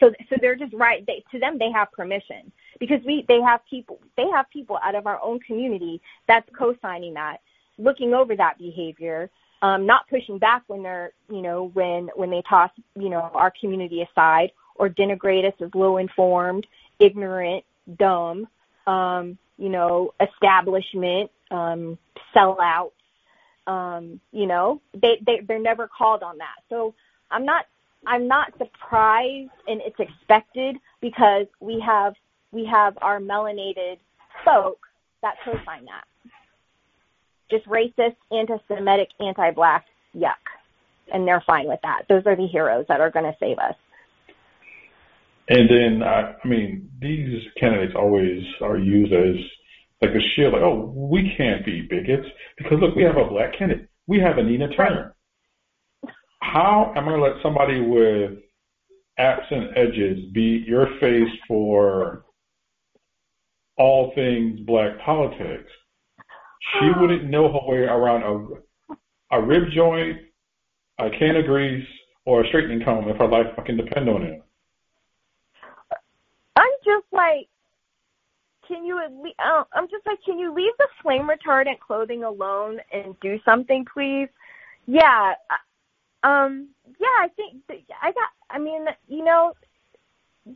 So 0.00 0.12
so 0.28 0.36
they're 0.40 0.56
just 0.56 0.72
right. 0.74 1.04
They, 1.06 1.24
to 1.32 1.38
them, 1.38 1.58
they 1.58 1.70
have 1.72 1.90
permission 1.92 2.50
because 2.78 3.00
we 3.04 3.24
they 3.28 3.40
have 3.40 3.60
people 3.68 3.98
they 4.16 4.28
have 4.32 4.48
people 4.50 4.78
out 4.82 4.94
of 4.94 5.06
our 5.06 5.20
own 5.22 5.40
community 5.40 6.00
that's 6.26 6.48
co-signing 6.56 7.14
that, 7.14 7.38
looking 7.78 8.14
over 8.14 8.36
that 8.36 8.58
behavior, 8.58 9.30
um, 9.64 9.86
not 9.86 10.06
pushing 10.10 10.36
back 10.36 10.62
when 10.66 10.82
they're 10.82 11.12
you 11.30 11.40
know 11.40 11.70
when 11.72 12.10
when 12.14 12.28
they 12.28 12.42
toss 12.42 12.70
you 12.94 13.08
know 13.08 13.30
our 13.32 13.50
community 13.50 14.02
aside 14.02 14.52
or 14.74 14.90
denigrate 14.90 15.46
us 15.46 15.54
as 15.60 15.70
low 15.74 15.96
informed, 15.96 16.66
ignorant, 16.98 17.64
dumb, 17.96 18.46
um, 18.86 19.38
you 19.56 19.70
know, 19.70 20.12
establishment, 20.20 21.30
um, 21.50 21.96
sellouts. 22.34 22.90
Um, 23.66 24.20
you 24.32 24.46
know, 24.46 24.82
they, 24.92 25.18
they 25.26 25.40
they're 25.40 25.58
never 25.58 25.88
called 25.88 26.22
on 26.22 26.36
that. 26.38 26.56
So 26.68 26.94
I'm 27.30 27.46
not 27.46 27.64
I'm 28.06 28.28
not 28.28 28.52
surprised 28.58 29.50
and 29.66 29.80
it's 29.80 29.98
expected 29.98 30.76
because 31.00 31.46
we 31.60 31.80
have 31.80 32.14
we 32.52 32.66
have 32.66 32.98
our 33.00 33.18
melanated 33.18 33.96
folk 34.44 34.86
that 35.22 35.36
co-sign 35.42 35.86
that. 35.86 36.04
Just 37.50 37.66
racist, 37.66 38.16
anti-Semitic, 38.30 39.08
anti-black, 39.20 39.84
yuck, 40.16 40.32
and 41.12 41.26
they're 41.26 41.42
fine 41.46 41.68
with 41.68 41.80
that. 41.82 42.02
Those 42.08 42.22
are 42.26 42.36
the 42.36 42.46
heroes 42.46 42.86
that 42.88 43.00
are 43.00 43.10
going 43.10 43.26
to 43.26 43.36
save 43.38 43.58
us. 43.58 43.74
And 45.48 45.68
then, 45.68 46.02
I, 46.02 46.34
I 46.42 46.48
mean, 46.48 46.90
these 47.00 47.42
candidates 47.58 47.94
always 47.94 48.42
are 48.62 48.78
used 48.78 49.12
as 49.12 49.36
like 50.00 50.14
a 50.14 50.20
shield, 50.20 50.54
like, 50.54 50.62
oh, 50.62 50.92
we 50.94 51.34
can't 51.36 51.64
be 51.64 51.82
bigots 51.82 52.26
because 52.56 52.78
look, 52.80 52.94
we 52.94 53.02
have 53.02 53.16
a 53.16 53.26
black 53.26 53.56
candidate. 53.58 53.88
We 54.06 54.20
have 54.20 54.38
a 54.38 54.42
Nina 54.42 54.68
Turner. 54.74 55.14
How 56.40 56.92
am 56.96 57.04
I 57.04 57.12
going 57.12 57.20
to 57.20 57.26
let 57.26 57.42
somebody 57.42 57.80
with 57.80 58.38
absent 59.18 59.76
edges 59.76 60.30
be 60.32 60.64
your 60.66 60.88
face 61.00 61.30
for 61.48 62.24
all 63.76 64.12
things 64.14 64.60
black 64.60 65.00
politics? 65.00 65.70
She 66.72 66.90
wouldn't 66.98 67.24
know 67.24 67.52
her 67.52 67.70
way 67.70 67.78
around 67.84 68.22
a, 68.22 69.36
a 69.36 69.42
rib 69.42 69.64
joint, 69.74 70.18
a 70.98 71.10
can 71.10 71.36
of 71.36 71.44
grease, 71.44 71.86
or 72.24 72.42
a 72.42 72.48
straightening 72.48 72.84
comb 72.84 73.08
if 73.08 73.16
her 73.18 73.28
life 73.28 73.46
fucking 73.56 73.76
depend 73.76 74.08
on 74.08 74.22
it. 74.22 74.42
I'm 76.56 76.72
just 76.84 77.06
like, 77.12 77.48
can 78.66 78.84
you 78.84 78.98
at 79.04 79.12
least, 79.12 79.36
uh, 79.44 79.64
I'm 79.74 79.88
just 79.88 80.06
like, 80.06 80.18
can 80.24 80.38
you 80.38 80.54
leave 80.54 80.72
the 80.78 80.88
flame 81.02 81.28
retardant 81.28 81.80
clothing 81.80 82.24
alone 82.24 82.78
and 82.92 83.14
do 83.20 83.38
something, 83.44 83.84
please? 83.92 84.28
Yeah. 84.86 85.34
Um, 86.22 86.68
yeah, 86.98 87.06
I 87.20 87.28
think 87.36 87.62
I 88.00 88.12
got, 88.12 88.28
I 88.48 88.58
mean, 88.58 88.86
you 89.08 89.24
know, 89.24 89.52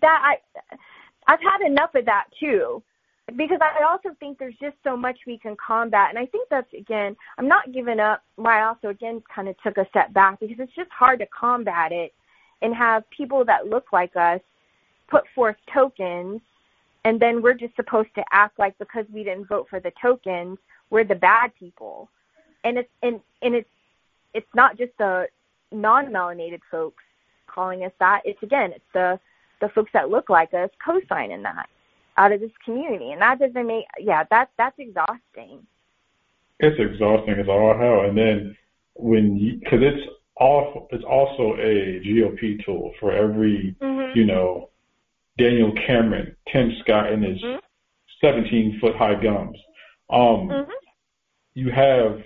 that 0.01 0.23
I, 0.25 0.39
I've 1.27 1.41
had 1.41 1.67
enough 1.67 1.95
of 1.95 2.07
that 2.07 2.25
too. 2.41 2.83
Because 3.37 3.59
I 3.61 3.85
also 3.85 4.17
think 4.19 4.39
there's 4.39 4.57
just 4.61 4.77
so 4.83 4.97
much 4.97 5.19
we 5.27 5.39
can 5.39 5.55
combat. 5.57 6.09
And 6.09 6.19
I 6.19 6.27
think 6.27 6.49
that's, 6.49 6.73
again, 6.73 7.15
I'm 7.37 7.47
not 7.47 7.73
giving 7.73 8.01
up. 8.01 8.23
Why 8.37 8.61
I 8.61 8.65
also, 8.65 8.89
again, 8.89 9.23
kind 9.33 9.49
of 9.49 9.57
took 9.63 9.77
a 9.77 9.87
step 9.91 10.13
back 10.15 10.41
because 10.41 10.57
it's 10.59 10.75
just 10.75 10.91
hard 10.91 11.19
to 11.19 11.27
combat 11.27 11.93
it 11.93 12.15
and 12.63 12.75
have 12.75 13.09
people 13.11 13.45
that 13.45 13.67
look 13.67 13.93
like 13.93 14.17
us 14.17 14.41
put 15.09 15.25
forth 15.35 15.57
tokens 15.73 16.41
and 17.05 17.21
then 17.21 17.41
we're 17.41 17.55
just 17.55 17.75
supposed 17.77 18.11
to 18.15 18.25
act 18.33 18.59
like 18.59 18.77
because 18.79 19.05
we 19.13 19.25
didn't 19.25 19.49
vote 19.49 19.67
for 19.71 19.81
the 19.81 19.93
tokens 20.01 20.59
we're 20.91 21.05
the 21.05 21.15
bad 21.15 21.51
people 21.59 22.09
and 22.65 22.79
it's 22.79 22.89
and 23.03 23.21
and 23.43 23.55
it's 23.55 23.69
it's 24.35 24.55
not 24.55 24.77
just 24.77 24.93
the 24.99 25.27
non-melanated 25.73 26.61
folks 26.71 27.03
calling 27.47 27.85
us 27.85 27.93
that 27.99 28.21
it's 28.25 28.43
again 28.43 28.73
it's 28.73 28.85
the 28.93 29.19
the 29.61 29.69
folks 29.71 29.91
that 29.93 30.11
look 30.11 30.29
like 30.29 30.53
us 30.55 30.71
co-signing 30.85 31.43
that 31.43 31.69
out 32.19 32.33
of 32.33 32.41
this 32.41 32.51
community 32.65 33.13
and 33.13 33.23
that 33.23 33.39
doesn't 33.39 33.67
make 33.67 33.85
yeah 33.99 34.25
that 34.31 34.51
that's 34.59 34.79
exhausting 34.79 35.67
it's 36.61 36.79
exhausting 36.79 37.35
as 37.35 37.49
all 37.49 37.77
hell 37.79 38.01
and 38.09 38.19
then 38.19 38.57
when 38.95 39.37
you 39.37 39.59
because 39.61 39.81
it's 39.83 40.07
all 40.37 40.89
it's 40.91 41.05
also 41.05 41.55
a 41.61 42.01
gop 42.05 42.65
tool 42.65 42.93
for 43.01 43.13
every 43.13 43.75
mm-hmm. 43.81 44.19
you 44.19 44.27
know 44.27 44.69
Daniel 45.39 45.73
Cameron, 45.87 46.37
Tim 46.53 46.73
Scott, 46.83 47.13
and 47.13 47.25
his 47.25 47.41
mm-hmm. 47.41 47.59
17 48.21 48.79
foot 48.81 48.97
high 48.97 49.15
gums. 49.15 49.57
Um, 50.11 50.49
mm-hmm. 50.49 50.71
You 51.55 51.71
have 51.71 52.21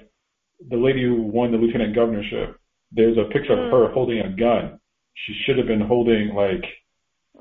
the 0.70 0.76
lady 0.76 1.04
who 1.04 1.22
won 1.22 1.52
the 1.52 1.58
lieutenant 1.58 1.94
governorship. 1.94 2.58
There's 2.90 3.18
a 3.18 3.24
picture 3.24 3.54
mm-hmm. 3.54 3.74
of 3.74 3.88
her 3.88 3.92
holding 3.92 4.20
a 4.20 4.30
gun. 4.30 4.80
She 5.14 5.34
should 5.44 5.58
have 5.58 5.66
been 5.66 5.80
holding 5.80 6.34
like 6.34 6.64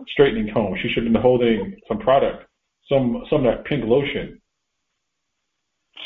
straightening 0.09 0.53
comb. 0.53 0.75
She 0.81 0.89
should 0.89 1.03
have 1.03 1.13
been 1.13 1.21
holding 1.21 1.79
some 1.87 1.99
product, 1.99 2.45
some 2.91 3.23
some 3.29 3.45
of 3.45 3.55
that 3.55 3.65
pink 3.65 3.85
lotion. 3.85 4.39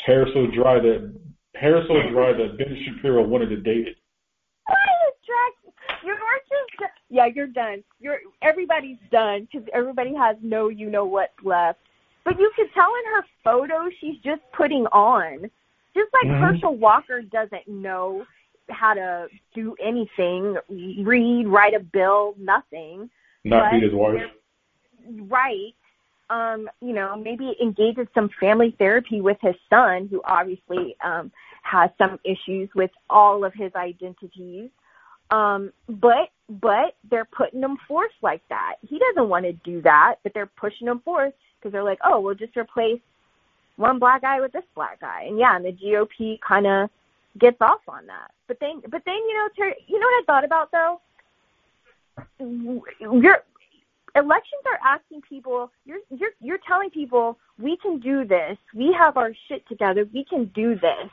Hair 0.06 0.26
so 0.32 0.46
dry 0.54 0.78
that 0.78 1.12
hair 1.54 1.82
so 1.88 1.94
dry 2.12 2.32
that 2.32 2.56
Ben 2.58 2.76
Shapiro 2.84 3.26
wanted 3.26 3.48
to 3.48 3.56
date 3.56 3.88
it. 3.88 3.96
You're 6.04 6.16
just 6.16 6.92
yeah, 7.08 7.26
you're 7.26 7.48
done. 7.48 7.82
You're 7.98 8.18
everybody's 8.42 8.98
done 9.10 9.48
because 9.50 9.68
everybody 9.72 10.14
has 10.14 10.36
no 10.42 10.68
you 10.68 10.88
know 10.88 11.04
what's 11.04 11.32
left. 11.42 11.80
But 12.24 12.38
you 12.38 12.50
can 12.56 12.68
tell 12.74 12.90
in 13.04 13.14
her 13.14 13.24
photo 13.42 13.88
she's 14.00 14.18
just 14.22 14.42
putting 14.52 14.86
on. 14.86 15.50
Just 15.94 16.12
like 16.12 16.30
Mhm. 16.30 16.40
Herschel 16.40 16.76
Walker 16.76 17.22
doesn't 17.22 17.66
know 17.66 18.26
how 18.68 18.94
to 18.94 19.28
do 19.54 19.74
anything, 19.80 20.58
read, 20.68 21.46
write 21.46 21.74
a 21.74 21.80
bill, 21.80 22.34
nothing. 22.36 23.08
Not 23.44 23.70
But 23.70 23.70
beat 23.72 23.82
his 23.84 23.94
wife. 23.94 24.30
Right. 25.28 25.74
Um, 26.28 26.68
you 26.80 26.92
know, 26.92 27.16
maybe 27.16 27.56
engage 27.62 27.98
in 27.98 28.08
some 28.14 28.30
family 28.40 28.74
therapy 28.78 29.20
with 29.20 29.36
his 29.40 29.54
son, 29.70 30.08
who 30.10 30.20
obviously 30.24 30.96
um, 31.04 31.30
has 31.62 31.90
some 31.98 32.18
issues 32.24 32.68
with 32.74 32.90
all 33.08 33.44
of 33.44 33.54
his 33.54 33.72
identities. 33.76 34.70
Um, 35.30 35.72
but 35.88 36.30
but 36.48 36.94
they're 37.10 37.24
putting 37.24 37.60
him 37.60 37.76
forth 37.88 38.12
like 38.22 38.42
that. 38.48 38.76
He 38.88 38.98
doesn't 38.98 39.28
want 39.28 39.44
to 39.44 39.52
do 39.52 39.82
that, 39.82 40.16
but 40.22 40.32
they're 40.34 40.46
pushing 40.46 40.86
him 40.86 41.00
forth 41.00 41.34
because 41.58 41.72
they're 41.72 41.82
like, 41.82 41.98
oh, 42.04 42.20
we'll 42.20 42.34
just 42.34 42.56
replace 42.56 43.00
one 43.76 43.98
black 43.98 44.22
guy 44.22 44.40
with 44.40 44.52
this 44.52 44.64
black 44.74 45.00
guy, 45.00 45.24
and 45.28 45.38
yeah, 45.38 45.56
and 45.56 45.64
the 45.64 45.72
GOP 45.72 46.40
kind 46.40 46.66
of 46.66 46.88
gets 47.38 47.60
off 47.60 47.80
on 47.88 48.06
that. 48.06 48.30
But 48.48 48.58
then, 48.60 48.80
but 48.88 49.02
then 49.04 49.16
you 49.16 49.34
know, 49.34 49.48
Terry, 49.56 49.74
you 49.86 49.98
know 49.98 50.06
what 50.06 50.22
I 50.22 50.24
thought 50.26 50.44
about 50.44 50.70
though? 50.72 51.00
Your 53.00 53.42
elections 54.16 54.62
are 54.66 54.80
asking 54.84 55.22
people. 55.22 55.70
You're 55.84 56.00
you're 56.10 56.30
you're 56.40 56.58
telling 56.66 56.90
people 56.90 57.38
we 57.60 57.76
can 57.76 58.00
do 58.00 58.24
this. 58.24 58.56
We 58.74 58.94
have 58.98 59.16
our 59.16 59.32
shit 59.48 59.66
together. 59.68 60.06
We 60.12 60.24
can 60.24 60.46
do 60.54 60.74
this. 60.74 61.10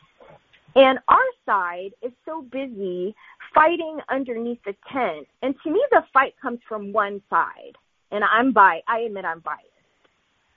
And 0.75 0.97
our 1.07 1.17
side 1.45 1.91
is 2.01 2.11
so 2.25 2.41
busy 2.41 3.15
fighting 3.53 3.99
underneath 4.09 4.59
the 4.65 4.75
tent. 4.91 5.27
And 5.43 5.53
to 5.63 5.71
me, 5.71 5.83
the 5.91 6.03
fight 6.11 6.33
comes 6.41 6.59
from 6.67 6.91
one 6.91 7.21
side. 7.29 7.75
And 8.11 8.23
I'm 8.23 8.51
bi. 8.53 8.81
I 8.87 8.99
admit 8.99 9.25
I'm 9.25 9.39
biased. 9.41 9.67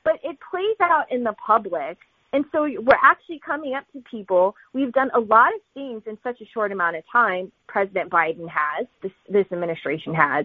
But 0.04 0.20
it 0.22 0.38
plays 0.50 0.76
out 0.80 1.10
in 1.10 1.22
the 1.24 1.34
public. 1.44 1.98
And 2.32 2.44
so 2.52 2.62
we're 2.62 2.98
actually 3.02 3.38
coming 3.38 3.74
up 3.74 3.84
to 3.92 4.02
people. 4.10 4.54
We've 4.72 4.92
done 4.92 5.10
a 5.14 5.20
lot 5.20 5.54
of 5.54 5.60
things 5.74 6.02
in 6.06 6.18
such 6.22 6.40
a 6.40 6.46
short 6.46 6.72
amount 6.72 6.96
of 6.96 7.04
time. 7.10 7.50
President 7.68 8.10
Biden 8.10 8.48
has, 8.48 8.86
this, 9.02 9.12
this 9.28 9.46
administration 9.52 10.14
has. 10.14 10.44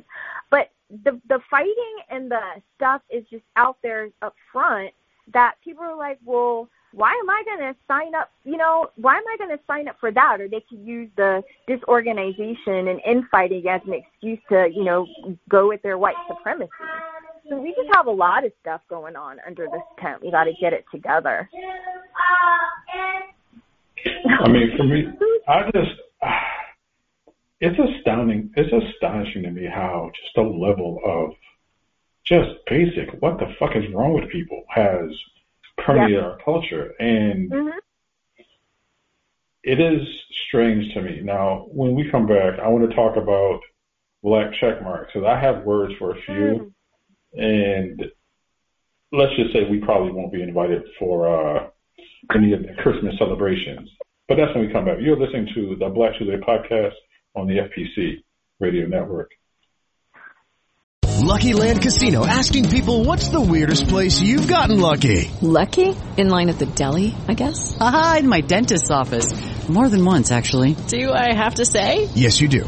But 0.49 0.71
the, 1.03 1.19
the 1.27 1.39
fighting 1.49 1.95
and 2.09 2.29
the 2.29 2.41
stuff 2.75 3.01
is 3.09 3.23
just 3.29 3.43
out 3.55 3.77
there 3.81 4.09
up 4.21 4.35
front 4.51 4.91
that 5.33 5.55
people 5.63 5.83
are 5.83 5.95
like, 5.95 6.19
well, 6.25 6.69
why 6.93 7.11
am 7.13 7.29
I 7.29 7.43
going 7.45 7.59
to 7.59 7.75
sign 7.87 8.13
up? 8.15 8.31
You 8.43 8.57
know, 8.57 8.89
why 8.95 9.15
am 9.15 9.23
I 9.27 9.37
going 9.37 9.57
to 9.57 9.63
sign 9.65 9.87
up 9.87 9.97
for 9.99 10.11
that? 10.11 10.41
Or 10.41 10.47
they 10.47 10.63
could 10.69 10.79
use 10.79 11.09
the 11.15 11.41
disorganization 11.67 12.89
and 12.89 12.99
infighting 13.05 13.67
as 13.67 13.81
an 13.87 13.93
excuse 13.93 14.39
to, 14.49 14.69
you 14.73 14.83
know, 14.83 15.07
go 15.49 15.69
with 15.69 15.81
their 15.83 15.97
white 15.97 16.15
supremacy. 16.27 16.69
So 17.49 17.60
we 17.60 17.69
just 17.69 17.89
have 17.93 18.08
a 18.08 18.12
lot 18.12 18.45
of 18.45 18.51
stuff 18.62 18.82
going 18.89 19.15
on 19.15 19.38
under 19.45 19.67
this 19.71 19.82
tent. 19.99 20.21
We 20.21 20.32
got 20.32 20.45
to 20.45 20.54
get 20.60 20.73
it 20.73 20.86
together. 20.91 21.49
I 24.39 24.47
mean, 24.47 24.75
for 24.77 24.84
me, 24.84 25.08
I 25.47 25.63
just, 25.71 25.91
it's 27.60 27.77
astounding. 27.80 28.51
It's 28.56 28.71
astonishing 28.71 29.43
to 29.43 29.51
me 29.51 29.65
how 29.65 30.12
just 30.15 30.36
the 30.36 30.41
level 30.41 30.99
of 31.06 31.32
just 32.23 32.49
basic, 32.67 33.21
what 33.21 33.39
the 33.39 33.54
fuck 33.60 33.75
is 33.75 33.84
wrong 33.93 34.13
with 34.13 34.30
people 34.30 34.63
has 34.69 35.10
permeated 35.77 36.17
Yep. 36.17 36.23
our 36.23 36.38
culture. 36.43 36.93
And 36.99 37.51
hmm 37.51 37.69
it 39.63 39.80
is 39.80 40.08
strange 40.47 40.91
to 40.93 41.01
me. 41.01 41.21
Now, 41.21 41.67
when 41.71 41.93
we 41.93 42.10
come 42.10 42.25
back, 42.25 42.60
I 42.60 42.67
want 42.67 42.89
to 42.89 42.95
talk 42.95 43.15
about 43.15 43.60
black 44.23 44.54
check 44.60 44.82
marks 44.82 45.12
because 45.13 45.27
I 45.27 45.39
have 45.39 45.63
words 45.65 45.93
for 45.99 46.17
a 46.17 46.21
few. 46.23 46.73
And 47.33 48.01
let's 49.11 49.35
just 49.35 49.53
say 49.53 49.59
we 49.69 49.79
probably 49.79 50.11
won't 50.11 50.31
be 50.31 50.41
invited 50.41 50.83
for 50.99 51.27
uh, 51.27 51.67
any 52.35 52.53
of 52.53 52.61
the 52.61 52.73
Christmas 52.81 53.15
celebrations. 53.17 53.89
But 54.27 54.37
that's 54.37 54.55
when 54.55 54.67
we 54.67 54.73
come 54.73 54.85
back. 54.85 54.97
You're 54.99 55.19
listening 55.19 55.47
to 55.55 55.75
the 55.77 55.89
Black 55.89 56.13
Tuesday 56.17 56.37
podcast 56.37 56.93
on 57.35 57.47
the 57.47 57.55
FPC 57.55 58.23
Radio 58.59 58.87
Network. 58.87 59.31
Lucky 61.21 61.53
Land 61.53 61.81
Casino 61.81 62.25
asking 62.25 62.69
people 62.69 63.03
what's 63.03 63.27
the 63.27 63.39
weirdest 63.39 63.87
place 63.87 64.19
you've 64.19 64.47
gotten 64.47 64.79
lucky? 64.79 65.29
Lucky? 65.41 65.95
In 66.17 66.29
line 66.29 66.49
at 66.49 66.57
the 66.57 66.65
deli, 66.65 67.15
I 67.27 67.35
guess? 67.35 67.77
Aha, 67.79 68.17
in 68.19 68.27
my 68.27 68.41
dentist's 68.41 68.89
office. 68.89 69.31
More 69.69 69.87
than 69.87 70.03
once, 70.03 70.31
actually. 70.31 70.75
Do 70.87 71.13
I 71.13 71.33
have 71.33 71.55
to 71.55 71.65
say? 71.65 72.09
Yes, 72.15 72.41
you 72.41 72.47
do. 72.47 72.67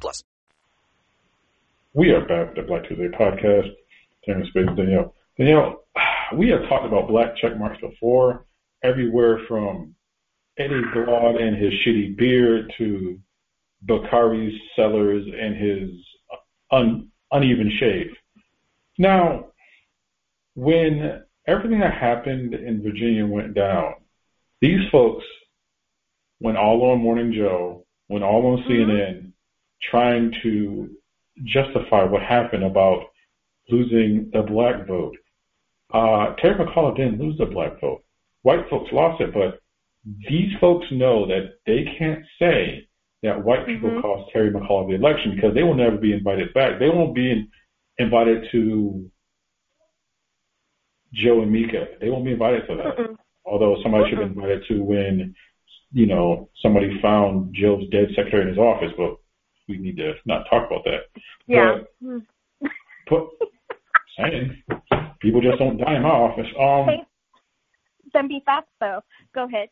plus. 0.00 0.22
We 1.94 2.10
are 2.10 2.20
back 2.20 2.48
with 2.48 2.56
the 2.56 2.62
Black 2.62 2.88
Tuesday 2.88 3.08
podcast. 3.08 3.70
Terrence 4.24 4.48
Space, 4.48 4.68
Danielle. 4.76 5.14
Danielle, 5.38 5.84
we 6.36 6.48
have 6.48 6.68
talked 6.68 6.86
about 6.86 7.08
black 7.08 7.36
check 7.36 7.58
marks 7.58 7.80
before, 7.80 8.46
everywhere 8.82 9.40
from 9.48 9.94
Eddie 10.58 10.82
Glaude 10.94 11.40
and 11.40 11.56
his 11.56 11.72
shitty 11.84 12.16
beard 12.16 12.72
to 12.78 13.18
Bakari 13.82 14.60
Sellers 14.76 15.24
and 15.26 15.56
his 15.56 15.90
un, 16.70 17.08
uneven 17.30 17.70
shave. 17.78 18.10
Now, 18.98 19.46
when 20.54 21.22
everything 21.46 21.80
that 21.80 21.94
happened 21.94 22.54
in 22.54 22.82
Virginia 22.82 23.26
went 23.26 23.54
down, 23.54 23.94
these 24.60 24.88
folks 24.90 25.24
went 26.40 26.56
all 26.56 26.82
on 26.90 27.00
Morning 27.00 27.32
Joe, 27.32 27.84
went 28.08 28.24
all 28.24 28.46
on 28.46 28.62
mm-hmm. 28.62 28.72
CNN, 28.72 29.31
trying 29.90 30.32
to 30.42 30.90
justify 31.44 32.04
what 32.04 32.22
happened 32.22 32.64
about 32.64 33.04
losing 33.68 34.30
the 34.32 34.42
black 34.42 34.86
vote. 34.86 35.16
Uh, 35.92 36.34
Terry 36.36 36.54
McAuliffe 36.54 36.96
didn't 36.96 37.20
lose 37.20 37.36
the 37.38 37.46
black 37.46 37.80
vote. 37.80 38.02
White 38.42 38.68
folks 38.68 38.90
lost 38.92 39.20
it, 39.20 39.32
but 39.32 39.60
these 40.28 40.52
folks 40.60 40.86
know 40.90 41.26
that 41.26 41.54
they 41.66 41.84
can't 41.98 42.24
say 42.38 42.86
that 43.22 43.44
white 43.44 43.66
people 43.66 43.90
Mhm. 43.90 44.02
cost 44.02 44.32
Terry 44.32 44.50
McAuliffe 44.50 44.88
the 44.88 44.94
election 44.94 45.34
because 45.34 45.54
they 45.54 45.62
will 45.62 45.74
never 45.74 45.96
be 45.96 46.12
invited 46.12 46.52
back. 46.54 46.78
They 46.78 46.88
won't 46.88 47.14
be 47.14 47.30
in, 47.30 47.48
invited 47.98 48.48
to 48.50 49.08
Joe 51.12 51.42
and 51.42 51.52
Mika. 51.52 51.88
They 52.00 52.10
won't 52.10 52.24
be 52.24 52.32
invited 52.32 52.66
to 52.66 52.76
that. 52.76 52.96
Mm-mm. 52.96 53.16
Although 53.44 53.80
somebody 53.82 54.08
should 54.08 54.18
be 54.18 54.24
invited 54.24 54.64
to 54.68 54.82
when, 54.82 55.34
you 55.92 56.06
know, 56.06 56.48
somebody 56.60 57.00
found 57.00 57.54
Joe's 57.54 57.88
dead 57.90 58.08
secretary 58.14 58.42
in 58.42 58.48
his 58.48 58.58
office, 58.58 58.92
but 58.96 59.16
we 59.68 59.78
need 59.78 59.96
to 59.96 60.14
not 60.26 60.44
talk 60.50 60.66
about 60.70 60.84
that. 60.84 61.02
Yeah. 61.46 61.78
But, 62.00 62.20
but 63.08 63.28
saying 64.18 64.62
people 65.20 65.40
just 65.40 65.58
don't 65.58 65.78
die 65.78 65.96
in 65.96 66.02
my 66.02 66.08
office. 66.08 66.46
Um, 66.58 66.86
Hey, 66.86 67.04
then 68.12 68.28
be 68.28 68.42
fast 68.44 68.66
though. 68.80 69.00
Go 69.34 69.44
ahead. 69.44 69.68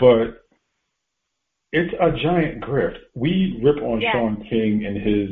but 0.00 0.42
it's 1.72 1.94
a 2.00 2.10
giant 2.22 2.62
grift. 2.62 2.98
We 3.14 3.60
rip 3.62 3.82
on. 3.82 4.00
Shaun 4.00 4.44
King 4.48 4.84
and 4.86 4.96
his 4.96 5.30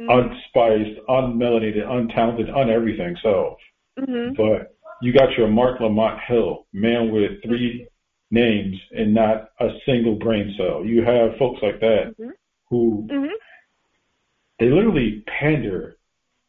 Mhm. 0.00 0.08
unspiced, 0.30 1.00
unmelanated, 1.08 1.84
untalented, 1.84 2.48
uneverything 2.50 3.20
self. 3.20 3.58
Mhm. 3.98 4.36
But 4.36 4.76
you 5.02 5.12
got 5.12 5.36
your 5.36 5.48
Mark 5.48 5.80
Lamont 5.80 6.20
Hill, 6.20 6.66
man 6.72 7.10
with 7.10 7.42
three 7.42 7.87
names 8.30 8.76
and 8.96 9.14
not 9.14 9.50
a 9.60 9.70
single 9.86 10.16
brain 10.16 10.54
cell. 10.56 10.84
You 10.84 11.02
have 11.02 11.36
folks 11.38 11.62
like 11.62 11.80
that 11.80 12.14
Mhm. 12.18 12.32
who 12.68 13.06
Mhm. 13.08 13.32
they 14.58 14.70
literally 14.70 15.22
pander 15.26 15.96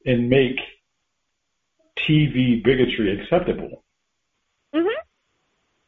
and 0.05 0.29
make 0.29 0.59
TV 1.95 2.61
bigotry 2.61 3.19
acceptable. 3.19 3.83
Mhm. 4.73 4.95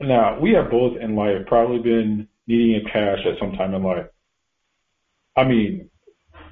Now, 0.01 0.39
we 0.39 0.51
have 0.51 0.69
both 0.71 0.97
in 0.97 1.15
life 1.15 1.45
probably 1.47 1.79
been 1.79 2.27
needing 2.47 2.75
a 2.75 2.89
cash 2.89 3.25
at 3.25 3.37
some 3.39 3.53
time 3.53 3.73
in 3.73 3.83
life. 3.83 4.07
I 5.35 5.43
mean, 5.43 5.89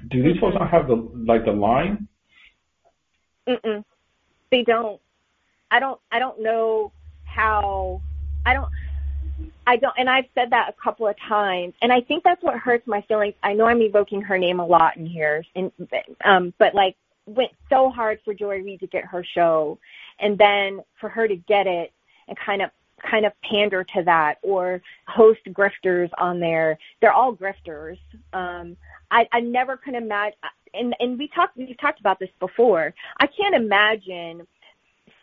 do 0.08 0.22
these 0.22 0.38
folks 0.40 0.56
not 0.58 0.70
have 0.70 0.88
the 0.88 0.96
like 0.96 1.44
the 1.44 1.52
line? 1.52 2.08
Mm-mm. 3.46 3.84
They 4.50 4.62
don't. 4.62 5.00
I 5.70 5.78
don't. 5.78 6.00
I 6.10 6.18
don't 6.18 6.40
know 6.40 6.92
how. 7.24 8.00
I 8.46 8.54
don't. 8.54 8.70
I 9.66 9.76
don't. 9.76 9.94
And 9.98 10.10
I've 10.10 10.26
said 10.34 10.50
that 10.50 10.68
a 10.68 10.82
couple 10.82 11.06
of 11.06 11.16
times, 11.28 11.74
and 11.82 11.92
I 11.92 12.00
think 12.00 12.24
that's 12.24 12.42
what 12.42 12.56
hurts 12.56 12.86
my 12.86 13.02
feelings. 13.02 13.34
I 13.42 13.52
know 13.52 13.66
I'm 13.66 13.82
evoking 13.82 14.20
her 14.22 14.38
name 14.38 14.60
a 14.60 14.66
lot 14.66 14.96
in 14.96 15.06
here, 15.06 15.44
and 15.54 15.70
um, 16.24 16.52
but 16.58 16.74
like 16.74 16.96
went 17.26 17.52
so 17.68 17.90
hard 17.90 18.18
for 18.24 18.34
Joy 18.34 18.58
Reid 18.62 18.80
to 18.80 18.86
get 18.86 19.04
her 19.04 19.24
show, 19.24 19.78
and 20.18 20.36
then 20.36 20.80
for 21.00 21.08
her 21.08 21.28
to 21.28 21.36
get 21.36 21.66
it 21.66 21.92
and 22.28 22.36
kind 22.38 22.62
of 22.62 22.70
kind 23.08 23.24
of 23.24 23.32
pander 23.42 23.84
to 23.84 24.02
that 24.04 24.38
or 24.42 24.82
host 25.06 25.40
grifters 25.48 26.10
on 26.18 26.40
there. 26.40 26.78
They're 27.00 27.12
all 27.12 27.34
grifters. 27.34 27.98
Um, 28.32 28.76
I, 29.10 29.26
I 29.32 29.40
never 29.40 29.76
could 29.76 29.94
imagine, 29.94 30.38
and 30.74 30.94
and 31.00 31.18
we 31.18 31.28
talked 31.28 31.56
we've 31.56 31.78
talked 31.78 32.00
about 32.00 32.18
this 32.18 32.30
before. 32.38 32.94
I 33.18 33.26
can't 33.26 33.54
imagine 33.54 34.46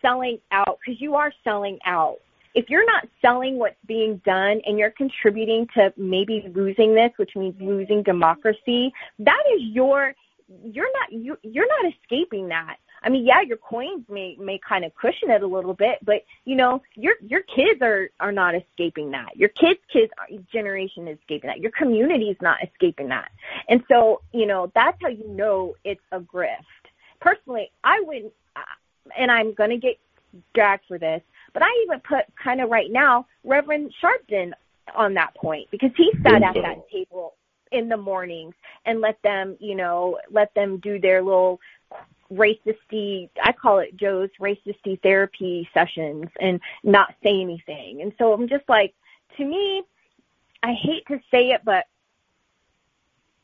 selling 0.01 0.39
out 0.51 0.79
because 0.79 1.01
you 1.01 1.15
are 1.15 1.33
selling 1.43 1.79
out. 1.85 2.19
If 2.57 2.71
you're 2.71 2.87
not 2.87 3.07
selling 3.21 3.59
what's 3.59 3.75
being 3.85 4.19
done 4.25 4.61
and 4.65 4.79
you're 4.79 4.89
contributing 4.89 5.67
to 5.75 5.93
maybe 5.95 6.51
losing 6.55 6.95
this, 6.95 7.11
which 7.17 7.35
means 7.35 7.55
losing 7.61 8.01
democracy, 8.01 8.91
that 9.19 9.43
is 9.55 9.61
your 9.61 10.15
you're 10.63 10.91
not 10.99 11.11
you 11.11 11.37
you're 11.43 11.67
not 11.67 11.93
escaping 11.93 12.47
that. 12.47 12.77
I 13.03 13.09
mean, 13.09 13.25
yeah, 13.25 13.41
your 13.41 13.57
coins 13.57 14.05
may 14.09 14.35
may 14.39 14.59
kind 14.67 14.83
of 14.85 14.95
cushion 14.95 15.29
it 15.29 15.43
a 15.43 15.47
little 15.47 15.75
bit, 15.75 15.99
but 16.03 16.23
you 16.45 16.55
know, 16.55 16.81
your 16.95 17.13
your 17.21 17.41
kids 17.41 17.79
are 17.83 18.09
are 18.19 18.31
not 18.31 18.55
escaping 18.55 19.11
that. 19.11 19.35
Your 19.35 19.49
kids' 19.49 19.79
kids 19.93 20.11
generation 20.51 21.07
is 21.07 21.19
escaping 21.19 21.49
that. 21.49 21.59
Your 21.59 21.71
community 21.71 22.29
is 22.29 22.37
not 22.41 22.57
escaping 22.63 23.09
that. 23.09 23.29
And 23.69 23.83
so, 23.87 24.21
you 24.33 24.47
know, 24.47 24.71
that's 24.73 24.97
how 25.01 25.09
you 25.09 25.27
know 25.27 25.75
it's 25.83 26.01
a 26.11 26.19
grift. 26.19 26.63
Personally, 27.19 27.71
I 27.83 28.01
wouldn't, 28.01 28.33
and 29.15 29.31
I'm 29.31 29.53
going 29.53 29.69
to 29.69 29.77
get 29.77 29.97
dragged 30.53 30.85
for 30.87 30.97
this, 30.97 31.21
but 31.57 31.65
I 31.65 31.69
even 31.85 31.99
put 32.01 32.25
kind 32.35 32.61
of 32.61 32.69
right 32.69 32.91
now 32.91 33.25
Reverend 33.43 33.91
Sharpton 33.99 34.51
on 34.93 35.15
that 35.15 35.33
point 35.33 35.67
because 35.71 35.89
he 35.97 36.11
sat 36.21 36.43
at 36.43 36.53
that 36.53 36.87
table 36.91 37.33
in 37.71 37.89
the 37.89 37.97
mornings 37.97 38.53
and 38.85 39.01
let 39.01 39.19
them, 39.23 39.57
you 39.59 39.73
know, 39.73 40.19
let 40.29 40.53
them 40.53 40.77
do 40.77 40.99
their 40.99 41.23
little 41.23 41.59
racisty 42.31 43.29
I 43.43 43.53
call 43.53 43.79
it 43.79 43.97
Joe's 43.97 44.29
racisty 44.39 45.01
therapy 45.01 45.67
sessions 45.73 46.25
and 46.39 46.59
not 46.83 47.15
say 47.23 47.41
anything. 47.41 48.03
And 48.03 48.13
so 48.19 48.33
I'm 48.33 48.47
just 48.47 48.69
like 48.69 48.93
to 49.37 49.43
me 49.43 49.81
I 50.61 50.73
hate 50.73 51.07
to 51.07 51.19
say 51.31 51.49
it 51.49 51.61
but 51.65 51.85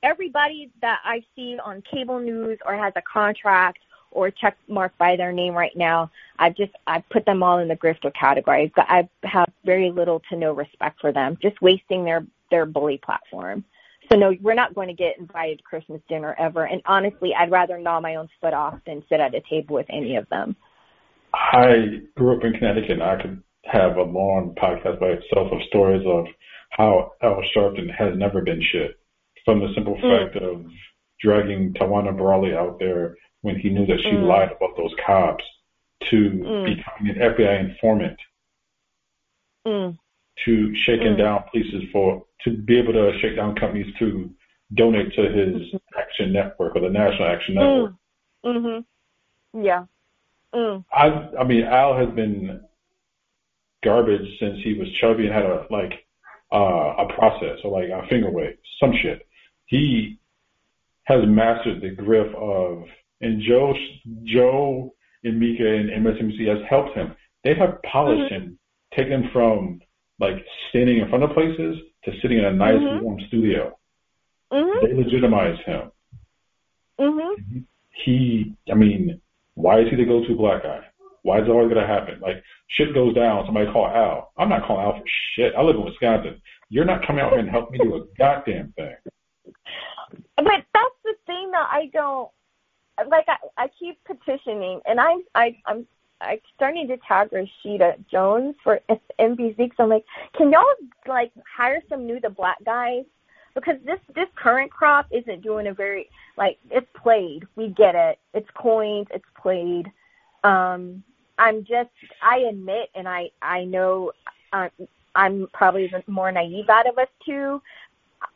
everybody 0.04 0.70
that 0.82 1.00
I 1.04 1.24
see 1.36 1.58
on 1.66 1.82
cable 1.82 2.20
news 2.20 2.60
or 2.64 2.76
has 2.76 2.94
a 2.96 3.02
contract 3.02 3.80
or 4.14 4.32
check 4.32 4.58
mark 4.68 4.98
by 4.98 5.16
their 5.16 5.32
name 5.32 5.54
right 5.54 5.76
now, 5.76 6.10
I've 6.40 6.56
just 6.56 6.72
I've 6.88 7.08
put 7.10 7.26
them 7.26 7.44
all 7.44 7.60
in 7.60 7.68
the 7.68 7.76
grifter 7.76 8.12
category. 8.14 8.72
Got, 8.76 8.90
I 8.90 9.10
have 9.24 9.52
very 9.66 9.92
little 9.92 10.22
to 10.30 10.38
no 10.38 10.54
respect 10.54 11.02
for 11.02 11.12
them, 11.12 11.38
just 11.42 11.62
wasting 11.62 12.06
their 12.06 12.26
their 12.52 12.66
bully 12.66 13.00
platform. 13.04 13.64
So 14.12 14.18
no, 14.18 14.36
we're 14.42 14.54
not 14.54 14.76
going 14.76 14.90
to 14.90 14.94
get 14.94 15.18
invited 15.18 15.60
to 15.60 15.64
Christmas 15.64 16.02
dinner 16.10 16.36
ever. 16.38 16.66
And 16.66 16.82
honestly, 16.86 17.34
I'd 17.38 17.52
rather 17.52 17.80
gnaw 17.80 18.00
my 18.02 18.16
own 18.16 18.28
foot 18.42 18.54
off 18.54 18.80
than 18.86 19.04
sit 19.10 19.20
at 19.20 19.34
a 19.34 19.42
table 19.50 19.76
with 19.76 19.88
any 19.90 20.18
of 20.18 20.28
them. 20.30 20.56
I 21.34 22.02
grew 22.16 22.38
up 22.38 22.44
in 22.44 22.54
Connecticut. 22.54 22.92
and 22.92 23.04
I 23.04 23.22
could 23.22 23.42
have 23.66 23.96
a 23.98 24.04
long 24.04 24.56
podcast 24.62 25.00
by 25.00 25.08
itself 25.08 25.52
of 25.52 25.60
stories 25.70 26.06
of 26.06 26.26
how 26.72 27.14
Al 27.22 27.42
Sharpton 27.56 27.90
has 27.98 28.16
never 28.18 28.42
been 28.42 28.62
shit. 28.72 29.00
From 29.46 29.60
the 29.60 29.74
simple 29.74 29.96
Mm. 29.96 30.02
fact 30.32 30.36
of 30.44 30.66
dragging 31.22 31.74
Tawana 31.74 32.16
Brawley 32.16 32.54
out 32.54 32.80
there 32.80 33.16
when 33.44 33.58
he 33.60 33.70
knew 33.70 33.86
that 33.86 34.00
she 34.02 34.10
Mm. 34.12 34.26
lied 34.26 34.52
about 34.52 34.76
those 34.76 34.94
cops 35.06 35.44
to 36.10 36.30
Mm. 36.32 36.66
becoming 36.66 37.16
an 37.16 37.22
FBI 37.22 37.60
informant 37.60 38.20
Mm. 39.66 39.98
to 40.46 40.76
shaking 40.76 41.14
Mm. 41.14 41.18
down 41.18 41.44
places 41.44 41.84
for 41.92 42.26
to 42.44 42.52
be 42.52 42.78
able 42.78 42.94
to 42.94 43.18
shake 43.20 43.36
down 43.36 43.56
companies 43.56 43.94
to 44.00 44.34
donate 44.74 45.14
to 45.14 45.22
his 45.30 45.56
Mm-hmm. 45.62 46.00
Action 46.00 46.34
Network 46.34 46.76
or 46.76 46.80
the 46.82 46.90
National 46.90 47.28
Action 47.28 47.56
Network. 47.56 47.94
Mm. 48.44 48.56
Mhm. 48.58 48.86
Yeah. 49.64 49.86
Mm. 50.54 50.84
I 50.92 51.06
I 51.40 51.44
mean 51.44 51.64
Al 51.64 51.96
has 51.96 52.10
been 52.10 52.62
garbage 53.84 54.40
since 54.40 54.60
he 54.64 54.74
was 54.74 54.90
chubby 54.94 55.26
and 55.26 55.34
had 55.34 55.46
a 55.46 55.68
like 55.70 56.06
uh, 56.52 56.94
a 57.00 57.14
process 57.14 57.60
or 57.64 57.72
like 57.72 57.90
a 57.90 58.06
finger 58.08 58.30
wave, 58.30 58.58
some 58.80 58.94
shit. 58.94 59.26
He 59.66 60.20
has 61.06 61.26
mastered 61.26 61.82
the 61.82 61.90
grip 61.90 62.34
of 62.36 62.88
and 63.24 63.42
Joe 63.42 63.74
Joe 64.24 64.94
and 65.24 65.40
Mika 65.40 65.66
and 65.66 65.90
MSNBC 65.90 66.48
has 66.48 66.60
helped 66.70 66.96
him. 66.96 67.16
They 67.44 67.54
have 67.56 67.82
polished 67.84 68.32
Mhm. 68.32 68.36
him, 68.36 68.60
taken 68.94 69.24
him 69.24 69.30
from 69.32 69.82
like 70.20 70.46
standing 70.70 71.00
in 71.00 71.10
front 71.10 71.24
of 71.24 71.32
places 71.32 71.80
to 72.06 72.20
sitting 72.22 72.38
in 72.38 72.46
a 72.46 72.54
nice 72.54 72.80
Mhm. 72.80 73.02
warm 73.02 73.20
studio. 73.22 73.78
Mhm. 74.52 74.82
They 74.82 74.94
legitimize 74.94 75.60
him. 75.60 75.92
Mhm. 77.00 77.66
he, 77.96 78.54
I 78.70 78.76
mean, 78.76 79.22
why 79.56 79.80
is 79.80 79.90
he 79.90 79.96
the 79.96 80.06
go-to 80.06 80.36
black 80.36 80.64
guy? 80.64 80.84
Why 81.22 81.40
is 81.40 81.48
it 81.48 81.52
always 81.52 81.70
gonna 81.70 81.88
happen? 81.88 82.20
Like 82.20 82.44
shit 82.68 82.94
goes 82.94 83.14
down, 83.16 83.46
somebody 83.46 83.72
call 83.72 83.88
Al. 83.88 84.32
I'm 84.38 84.50
not 84.50 84.64
calling 84.64 84.84
Al 84.86 85.00
for 85.00 85.04
shit. 85.06 85.56
I 85.56 85.62
live 85.62 85.76
in 85.76 85.86
Wisconsin. 85.86 86.42
You're 86.70 86.86
not 86.86 87.06
coming 87.06 87.24
out 87.24 87.32
here 87.32 87.40
and 87.40 87.50
help 87.50 87.72
me 87.72 87.78
do 87.80 87.96
a 87.96 88.06
goddamn 88.18 88.74
thing. 88.74 88.96
But 90.36 90.66
that's 90.74 91.00
the 91.04 91.16
thing 91.26 91.52
that 91.52 91.70
I 91.72 91.90
don't 91.94 92.30
like. 93.10 93.26
I 93.28 93.38
I 93.58 93.68
keep 93.80 94.00
petitioning, 94.06 94.82
and 94.86 95.00
I 95.00 95.16
I 95.36 95.58
I'm 95.66 95.86
I'm 96.22 96.38
starting 96.56 96.88
to 96.88 96.98
tag 97.08 97.30
Rashida 97.32 97.96
Jones 98.10 98.56
for 98.64 98.80
NBC 99.20 99.58
because 99.58 99.76
I'm 99.80 99.90
like, 99.90 100.06
can 100.36 100.52
y'all 100.52 100.64
like 101.08 101.32
hire 101.58 101.82
some 101.90 102.06
new 102.06 102.20
the 102.20 102.30
black 102.30 102.58
guys? 102.66 103.04
Because 103.56 103.76
this 103.86 104.00
this 104.16 104.28
current 104.36 104.72
crop 104.72 105.08
isn't 105.12 105.42
doing 105.42 105.68
a 105.68 105.74
very 105.74 106.10
like 106.38 106.58
it's 106.72 106.88
played. 107.02 107.46
We 107.56 107.70
get 107.70 107.96
it. 107.96 108.20
It's 108.34 108.50
coined. 108.56 109.08
It's 109.12 109.26
played. 109.40 109.92
Um, 110.44 111.04
I'm 111.38 111.64
just 111.64 111.90
I 112.22 112.38
admit, 112.50 112.90
and 112.96 113.08
I 113.08 113.30
I 113.42 113.66
know 113.66 114.12
uh, 114.54 114.70
I'm 115.16 115.48
probably 115.54 115.88
the 115.88 116.04
more 116.12 116.32
naive 116.32 116.70
out 116.70 116.88
of 116.88 116.98
us 116.98 117.08
two. 117.26 117.62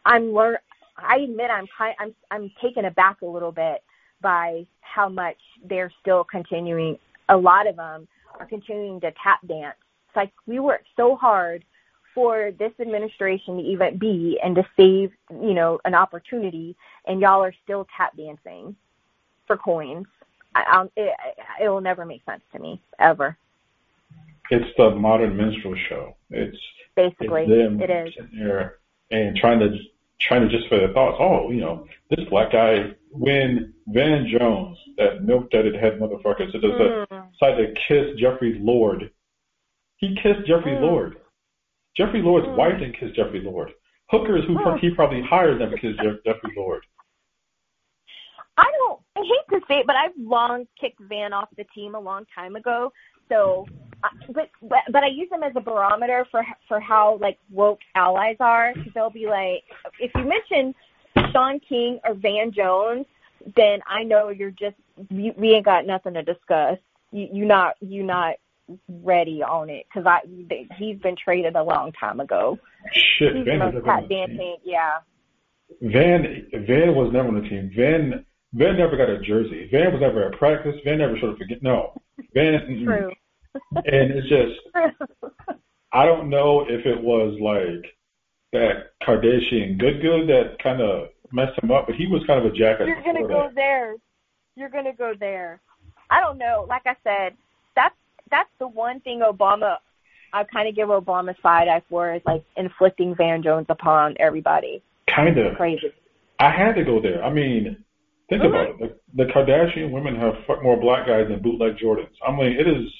I'm 0.06 0.34
learn. 0.34 0.58
I 0.98 1.17
admit 1.17 1.50
I'm 1.50 1.67
kind. 1.76 1.96
I'm 2.00 2.13
I'm 2.32 2.52
taken 2.62 2.86
aback 2.86 3.22
a 3.22 3.26
little 3.26 3.52
bit 3.52 3.84
by 4.21 4.65
how 4.82 5.10
much 5.10 5.38
they're 5.67 5.91
still 6.01 6.23
continuing. 6.23 6.97
A 7.30 7.38
lot 7.38 7.67
of 7.67 7.75
them 7.75 8.08
are 8.39 8.45
continuing 8.45 8.99
to 9.01 9.12
tap 9.23 9.39
dance. 9.47 9.75
It's 10.08 10.15
like 10.15 10.32
we 10.45 10.60
worked 10.60 10.88
so 10.95 11.15
hard 11.15 11.63
for 12.15 12.51
this 12.58 12.71
administration 12.80 13.58
to 13.58 13.63
even 13.63 13.97
be 13.97 14.39
and 14.43 14.56
to 14.56 14.63
save, 14.75 15.12
you 15.30 15.53
know, 15.53 15.80
an 15.86 15.93
opportunity, 15.93 16.75
and 17.06 17.21
y'all 17.21 17.43
are 17.43 17.53
still 17.63 17.86
tap 17.95 18.17
dancing 18.17 18.75
for 19.45 19.58
coins. 19.58 20.08
I, 20.56 20.86
it, 20.95 21.13
it 21.62 21.69
will 21.69 21.82
never 21.82 22.06
make 22.06 22.23
sense 22.25 22.41
to 22.53 22.60
me 22.60 22.82
ever. 22.99 23.38
It's 24.49 24.65
the 24.77 24.91
modern 24.91 25.38
minstrel 25.38 25.75
show. 25.89 26.15
It's 26.32 26.58
Basically, 26.95 27.43
it's 27.43 27.51
them 27.51 27.80
it 27.80 27.91
is. 27.91 28.13
there 28.34 28.77
and 29.12 29.38
trying 29.38 29.60
to 29.60 29.69
trying 30.21 30.47
to 30.47 30.49
justify 30.49 30.77
their 30.77 30.93
thoughts. 30.93 31.17
Oh, 31.19 31.51
you 31.51 31.62
know, 31.62 31.88
this 32.10 32.27
black 32.30 32.51
guy 32.51 32.93
when 33.12 33.73
Van 33.88 34.27
Jones, 34.27 34.77
that 34.97 35.23
milk 35.23 35.49
that 35.51 35.65
head 35.65 35.99
motherfucker, 35.99 36.51
so 36.51 36.60
does 36.60 36.71
Mm. 36.71 37.32
decided 37.32 37.75
to 37.75 37.82
kiss 37.88 38.19
Jeffrey 38.19 38.60
Lord. 38.60 39.12
He 39.97 40.15
kissed 40.15 40.45
Jeffrey 40.47 40.73
Mm. 40.73 40.82
Lord. 40.82 41.17
Jeffrey 41.95 42.21
Lord's 42.21 42.47
Mm. 42.47 42.56
wife 42.56 42.80
didn't 42.80 42.97
kiss 42.97 43.12
Jeffrey 43.12 43.41
Lord. 43.41 43.73
Hookers 44.10 44.45
who 44.45 44.56
Mm. 44.56 44.80
he 44.80 44.89
probably 44.91 45.21
hired 45.21 45.60
them 45.60 45.71
to 45.71 45.77
kiss 45.77 45.95
Jeff- 45.97 46.23
Jeffrey 46.25 46.53
Lord. 46.56 46.84
I 48.58 48.71
don't. 48.77 48.99
I 49.15 49.19
hate 49.21 49.60
to 49.60 49.65
say 49.67 49.80
it, 49.80 49.88
but 49.88 49.95
I've 49.95 50.15
long 50.17 50.67
kicked 50.80 50.99
Van 51.01 51.34
off 51.34 51.49
the 51.58 51.65
team 51.75 51.95
a 51.95 51.99
long 51.99 52.25
time 52.34 52.56
ago. 52.56 52.91
So, 53.30 53.67
but 54.29 54.49
but 54.62 54.79
but 54.91 55.03
I 55.03 55.07
use 55.07 55.29
them 55.29 55.43
as 55.43 55.53
a 55.55 55.62
barometer 55.62 56.25
for 56.31 56.45
for 56.67 56.79
how 56.79 57.17
like 57.21 57.38
woke 57.51 57.79
allies 57.95 58.38
are. 58.39 58.73
Because 58.73 58.91
they'll 58.93 59.10
be 59.10 59.27
like, 59.27 59.63
if 59.99 60.12
you 60.15 60.23
mention 60.23 60.73
Shaun 61.31 61.60
King 61.67 61.99
or 62.03 62.13
Van 62.13 62.51
Jones, 62.51 63.05
then 63.55 63.79
I 63.88 64.03
know 64.03 64.29
you're 64.29 64.51
just 64.51 64.75
we, 65.10 65.33
we 65.38 65.53
ain't 65.53 65.65
got 65.65 65.86
nothing 65.86 66.13
to 66.13 66.23
discuss. 66.23 66.77
You 67.12 67.27
you 67.31 67.45
not 67.45 67.75
you 67.81 68.03
not 68.03 68.36
ready 69.01 69.41
on 69.41 69.69
it 69.69 69.86
because 69.88 70.05
I 70.05 70.19
they, 70.49 70.67
he's 70.77 70.97
been 70.99 71.15
traded 71.15 71.55
a 71.55 71.63
long 71.63 71.91
time 71.93 72.19
ago. 72.19 72.60
Shit, 72.91 73.36
He's 73.36 73.45
Van 73.45 73.60
the 73.60 73.65
was 73.65 73.73
most 73.73 73.86
never 73.86 73.91
on 73.91 74.01
tap 74.01 74.10
the 74.10 74.15
team. 74.15 74.27
dancing, 74.27 74.57
yeah. 74.63 74.97
Van 75.81 76.47
Van 76.67 76.95
was 76.95 77.12
never 77.13 77.29
on 77.29 77.41
the 77.41 77.49
team. 77.49 77.71
Van 77.75 78.25
Van 78.53 78.77
never 78.77 78.97
got 78.97 79.10
a 79.10 79.19
jersey. 79.21 79.69
Van 79.71 79.91
was 79.91 80.01
never 80.01 80.25
at 80.25 80.38
practice. 80.38 80.75
Van 80.83 80.97
never 80.97 81.17
showed 81.17 81.31
up 81.41 81.47
get 81.47 81.63
no. 81.63 81.93
Van. 82.33 82.83
True. 82.83 83.12
And 83.75 84.12
it's 84.12 84.27
just 84.29 84.95
I 85.93 86.05
don't 86.05 86.29
know 86.29 86.65
if 86.67 86.86
it 86.86 87.01
was 87.01 87.38
like 87.41 87.93
that 88.53 88.91
Kardashian 89.03 89.77
good 89.77 90.01
good 90.01 90.27
that 90.27 90.57
kind 90.62 90.81
of 90.81 91.10
messed 91.31 91.62
him 91.62 91.71
up, 91.71 91.88
but 91.88 91.95
he 91.95 92.07
was 92.07 92.23
kind 92.27 92.45
of 92.45 92.51
a 92.51 92.55
jackass. 92.55 92.88
You're 92.88 93.03
gonna 93.03 93.27
go 93.27 93.43
that. 93.47 93.55
there. 93.55 93.95
You're 94.55 94.69
gonna 94.69 94.93
go 94.93 95.13
there. 95.19 95.62
I 96.10 96.19
don't 96.21 96.38
know. 96.38 96.65
Like 96.67 96.83
I 96.86 96.95
said, 97.03 97.33
that's 97.75 97.95
that's 98.31 98.49
the 98.60 98.67
one 98.67 98.99
thing 99.01 99.19
Obama. 99.21 99.77
I 100.33 100.43
kind 100.43 100.67
of 100.67 100.75
give 100.75 100.89
Obama 100.89 101.39
side 101.41 101.67
eye 101.67 101.81
for 101.89 102.13
is 102.13 102.21
like 102.25 102.43
inflicting 102.57 103.15
Van 103.15 103.41
Jones 103.41 103.67
upon 103.69 104.15
everybody. 104.19 104.81
Kind 105.07 105.38
of. 105.38 105.55
Crazy. 105.55 105.93
I 106.39 106.51
had 106.51 106.73
to 106.75 106.83
go 106.83 107.01
there. 107.01 107.23
I 107.23 107.31
mean, 107.31 107.83
think 108.29 108.43
Mhm. 108.43 108.47
about 108.49 108.69
it. 108.69 108.79
The, 109.15 109.23
the 109.23 109.31
Kardashian 109.31 109.91
women 109.91 110.15
have 110.17 110.33
fuck 110.45 110.62
more 110.62 110.77
black 110.77 111.07
guys 111.07 111.27
than 111.29 111.41
bootleg 111.41 111.77
Jordans. 111.77 112.13
I 112.25 112.31
mean, 112.31 112.53
it 112.60 112.67
is. 112.67 112.93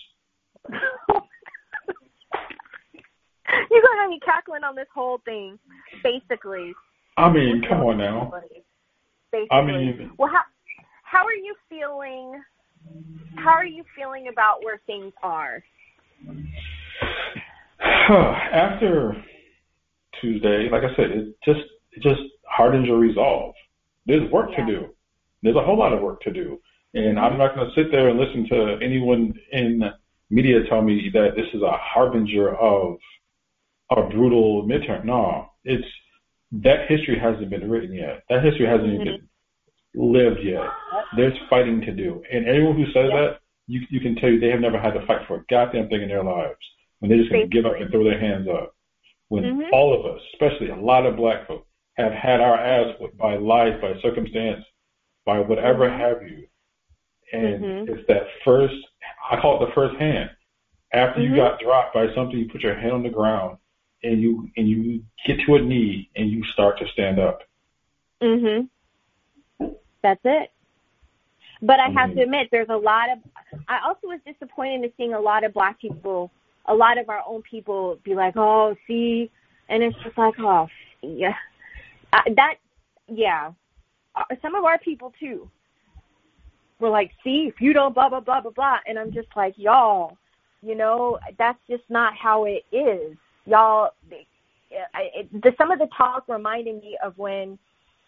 You're 3.72 3.82
gonna 3.82 4.02
have 4.02 4.10
me 4.10 4.20
cackling 4.24 4.64
on 4.64 4.76
this 4.76 4.88
whole 4.94 5.20
thing, 5.26 5.58
basically. 6.04 6.74
I 7.18 7.32
mean, 7.32 7.64
come 7.68 7.82
on 7.82 7.98
now. 7.98 8.32
Basically. 9.32 9.48
I 9.52 9.62
mean- 9.62 10.12
well, 10.18 10.30
how 10.30 10.42
how 11.04 11.26
are 11.26 11.34
you 11.34 11.56
feeling? 11.70 12.42
How 13.38 13.52
are 13.52 13.66
you 13.66 13.84
feeling 13.96 14.28
about 14.28 14.64
where 14.64 14.82
things 14.86 15.14
are? 15.24 15.64
After 17.80 19.16
Tuesday, 20.20 20.70
like 20.70 20.84
I 20.84 20.96
said, 20.96 21.12
it 21.12 21.36
just 21.46 21.62
it 21.92 22.02
just 22.04 22.22
hardens 22.46 22.88
your 22.88 22.98
resolve. 23.00 23.54
There's 24.06 24.30
work 24.32 24.56
to 24.56 24.66
do. 24.66 24.88
There's 25.44 25.56
a 25.56 25.64
whole 25.64 25.78
lot 25.78 25.94
of 25.94 26.02
work 26.02 26.22
to 26.22 26.32
do, 26.32 26.60
and 26.94 27.20
I'm 27.20 27.38
not 27.38 27.56
going 27.56 27.70
to 27.70 27.76
sit 27.76 27.92
there 27.92 28.10
and 28.10 28.20
listen 28.20 28.48
to 28.50 28.78
anyone 28.84 29.34
in 29.52 29.84
media 30.30 30.64
tell 30.70 30.82
me 30.82 31.10
that 31.14 31.36
this 31.36 31.48
is 31.54 31.62
a 31.62 31.72
harbinger 31.72 32.56
of 32.56 32.98
a 33.92 34.02
brutal 34.04 34.64
midterm. 34.64 35.06
No, 35.06 35.50
it's 35.64 35.88
that 36.52 36.88
history 36.90 37.18
hasn't 37.20 37.50
been 37.50 37.70
written 37.70 37.94
yet. 37.94 38.24
That 38.30 38.44
history 38.44 38.66
hasn't 38.66 38.94
even 38.94 39.06
been 39.06 39.30
lived 39.96 40.40
yet. 40.44 40.68
There's 41.16 41.38
fighting 41.50 41.82
to 41.82 41.94
do, 41.94 42.24
and 42.32 42.48
anyone 42.48 42.76
who 42.76 42.86
says 42.88 43.10
that, 43.12 43.40
you 43.68 43.82
you 43.90 44.00
can 44.00 44.16
tell 44.16 44.30
you 44.30 44.40
they 44.40 44.50
have 44.50 44.62
never 44.62 44.80
had 44.80 44.94
to 44.94 45.06
fight 45.06 45.28
for 45.28 45.38
a 45.38 45.46
goddamn 45.50 45.90
thing 45.90 46.02
in 46.02 46.10
their 46.10 46.24
lives. 46.24 46.58
When 47.00 47.10
they're 47.10 47.20
just 47.20 47.32
going 47.32 47.50
to 47.50 47.56
give 47.56 47.66
up 47.66 47.80
and 47.80 47.92
throw 47.92 48.04
their 48.04 48.20
hands 48.20 48.48
up. 48.48 48.74
When 49.30 49.44
Mhm. 49.44 49.70
all 49.72 49.94
of 49.94 50.06
us, 50.06 50.22
especially 50.34 50.70
a 50.70 50.76
lot 50.76 51.06
of 51.06 51.16
black 51.16 51.48
folk, 51.48 51.68
have 51.98 52.14
had 52.14 52.40
our 52.40 52.56
ass 52.56 52.98
whipped 53.00 53.18
by 53.18 53.36
life, 53.36 53.80
by 53.82 53.94
circumstance, 54.02 54.66
by 55.26 55.40
whatever 55.40 55.90
have 55.90 56.24
you, 56.24 56.48
and 57.34 57.64
Mhm. 57.64 57.90
it's 57.90 58.08
that 58.08 58.28
first. 58.44 58.76
I 59.30 59.40
call 59.40 59.62
it 59.62 59.68
the 59.68 59.74
first 59.74 59.96
hand. 60.00 60.30
After 60.94 61.22
you 61.22 61.32
Mhm. 61.32 61.36
got 61.36 61.60
dropped 61.60 61.94
by 61.94 62.14
something, 62.14 62.38
you 62.38 62.50
put 62.50 62.62
your 62.62 62.76
hand 62.76 62.94
on 62.94 63.04
the 63.04 63.10
ground 63.10 63.58
and 64.04 64.22
you 64.22 64.50
and 64.58 64.68
you 64.68 65.04
get 65.26 65.40
to 65.46 65.56
a 65.56 65.62
knee 65.62 66.10
and 66.16 66.30
you 66.30 66.44
start 66.54 66.80
to 66.80 66.88
stand 66.88 67.20
up. 67.20 67.44
Mhm. 68.22 68.70
That's 70.02 70.22
it. 70.24 70.52
But 71.62 71.80
I 71.80 71.90
have 71.90 72.14
to 72.16 72.22
admit, 72.22 72.50
there's 72.52 72.70
a 72.70 72.78
lot 72.78 73.10
of. 73.10 73.20
I 73.68 73.80
also 73.80 74.08
was 74.08 74.20
disappointed 74.26 74.84
in 74.84 74.94
seeing 74.96 75.14
a 75.14 75.20
lot 75.20 75.44
of 75.44 75.54
black 75.54 75.80
people, 75.80 76.32
a 76.66 76.74
lot 76.74 76.98
of 76.98 77.10
our 77.10 77.24
own 77.26 77.42
people, 77.42 77.98
be 78.04 78.14
like, 78.14 78.38
"Oh, 78.38 78.76
see," 78.86 79.32
and 79.68 79.82
it's 79.84 79.98
just 80.04 80.18
like, 80.18 80.40
"Oh, 80.40 80.70
yeah." 81.02 81.36
Uh, 82.14 82.22
that 82.36 82.56
yeah, 83.08 83.52
uh, 84.16 84.24
some 84.42 84.56
of 84.56 84.64
our 84.66 84.78
people 84.78 85.14
too 85.20 85.50
were 86.80 86.90
like, 86.90 87.12
see, 87.24 87.48
if 87.48 87.60
you 87.62 87.74
don't 87.74 87.94
blah 87.94 88.10
blah 88.10 88.20
blah 88.20 88.42
blah 88.42 88.52
blah, 88.52 88.78
and 88.88 88.98
I'm 88.98 89.12
just 89.12 89.30
like, 89.36 89.54
y'all, 89.58 90.18
you 90.62 90.76
know, 90.76 91.20
that's 91.38 91.60
just 91.70 91.84
not 91.90 92.16
how 92.16 92.46
it 92.46 92.66
is, 92.72 93.16
y'all. 93.46 93.92
It, 94.70 95.42
the, 95.42 95.54
some 95.58 95.72
of 95.72 95.80
the 95.80 95.88
talk 95.98 96.26
reminded 96.28 96.82
me 96.82 96.98
of 97.04 97.18
when 97.18 97.58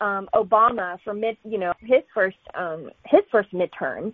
um 0.02 0.30
Obama 0.34 1.00
for 1.04 1.14
mid, 1.14 1.38
you 1.44 1.58
know, 1.58 1.74
his 1.80 2.04
first 2.14 2.38
um 2.56 2.92
his 3.06 3.22
first 3.32 3.52
midterms. 3.54 4.14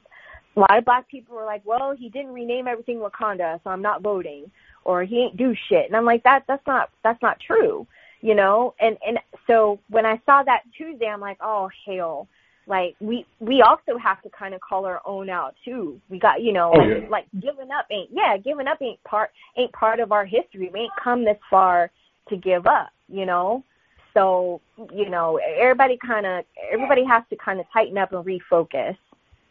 A 0.56 0.60
lot 0.62 0.78
of 0.78 0.86
black 0.86 1.10
people 1.10 1.36
were 1.36 1.44
like, 1.44 1.64
"Well, 1.66 1.94
he 1.98 2.08
didn't 2.10 2.34
rename 2.34 2.68
everything 2.68 3.00
Wakanda, 3.00 3.60
so 3.64 3.70
I'm 3.70 3.82
not 3.82 4.02
voting," 4.02 4.50
or 4.86 5.04
"He 5.04 5.20
ain't 5.20 5.38
do 5.38 5.54
shit," 5.68 5.88
and 5.88 5.98
I'm 5.98 6.06
like, 6.06 6.24
"That 6.24 6.46
that's 6.48 6.66
not 6.66 6.90
that's 7.04 7.22
not 7.22 7.40
true." 7.40 7.86
you 8.26 8.34
know 8.34 8.74
and 8.80 8.98
and 9.06 9.20
so 9.46 9.80
when 9.90 10.06
i 10.06 10.20
saw 10.26 10.42
that 10.42 10.64
tuesday 10.76 11.08
i'm 11.08 11.22
like 11.22 11.38
oh 11.42 11.70
hell 11.86 12.28
like 12.68 12.96
we 13.00 13.26
we 13.40 13.62
also 13.62 13.98
have 13.98 14.22
to 14.24 14.30
kind 14.30 14.54
of 14.54 14.62
call 14.62 14.86
our 14.86 15.02
own 15.06 15.30
out 15.30 15.56
too. 15.64 16.00
We 16.10 16.20
got 16.20 16.42
you 16.42 16.54
know 16.54 16.72
Oh, 16.74 16.80
like, 16.80 17.02
yeah. 17.02 17.08
like 17.10 17.26
giving 17.40 17.72
up 17.72 17.86
ain't 17.92 18.10
yeah 18.12 18.38
giving 18.38 18.68
up 18.68 18.82
ain't 18.82 19.04
part 19.04 19.32
ain't 19.58 19.72
part 19.74 20.00
of 20.00 20.12
our 20.12 20.26
history. 20.26 20.70
We 20.74 20.82
ain't 20.82 20.92
come 21.02 21.24
this 21.26 21.38
far 21.50 21.92
to 22.30 22.38
give 22.38 22.66
up 22.68 22.90
you 23.08 23.26
know? 23.26 23.64
So 24.14 24.62
you 24.94 25.10
know 25.10 25.38
everybody 25.38 25.98
kind 25.98 26.26
of 26.26 26.46
everybody 26.72 27.04
has 27.04 27.24
to 27.30 27.36
kind 27.36 27.60
of 27.60 27.66
tighten 27.74 27.98
up 27.98 28.14
and 28.14 28.26
refocus 28.26 28.96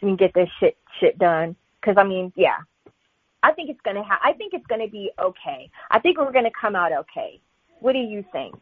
and 0.00 0.18
get 0.18 0.33
this 0.35 0.48
shit 0.59 0.77
shit 1.00 1.18
done. 1.18 1.55
Because 1.81 1.96
i 1.98 2.05
mean 2.05 2.33
yeah. 2.35 2.57
I 3.42 3.53
think 3.53 3.68
it's 3.68 3.81
gonna 3.85 4.03
ha- 4.03 4.20
i 4.24 4.33
think 4.33 4.55
it's 4.55 4.66
gonna 4.66 4.88
be 4.88 5.11
okay. 5.20 5.70
I 5.90 5.98
think 5.98 6.18
we're 6.18 6.33
gonna 6.33 6.50
come 6.59 6.74
out 6.74 6.92
okay. 6.92 7.40
What 7.81 7.92
do 7.92 7.98
you 7.98 8.24
think 8.33 8.57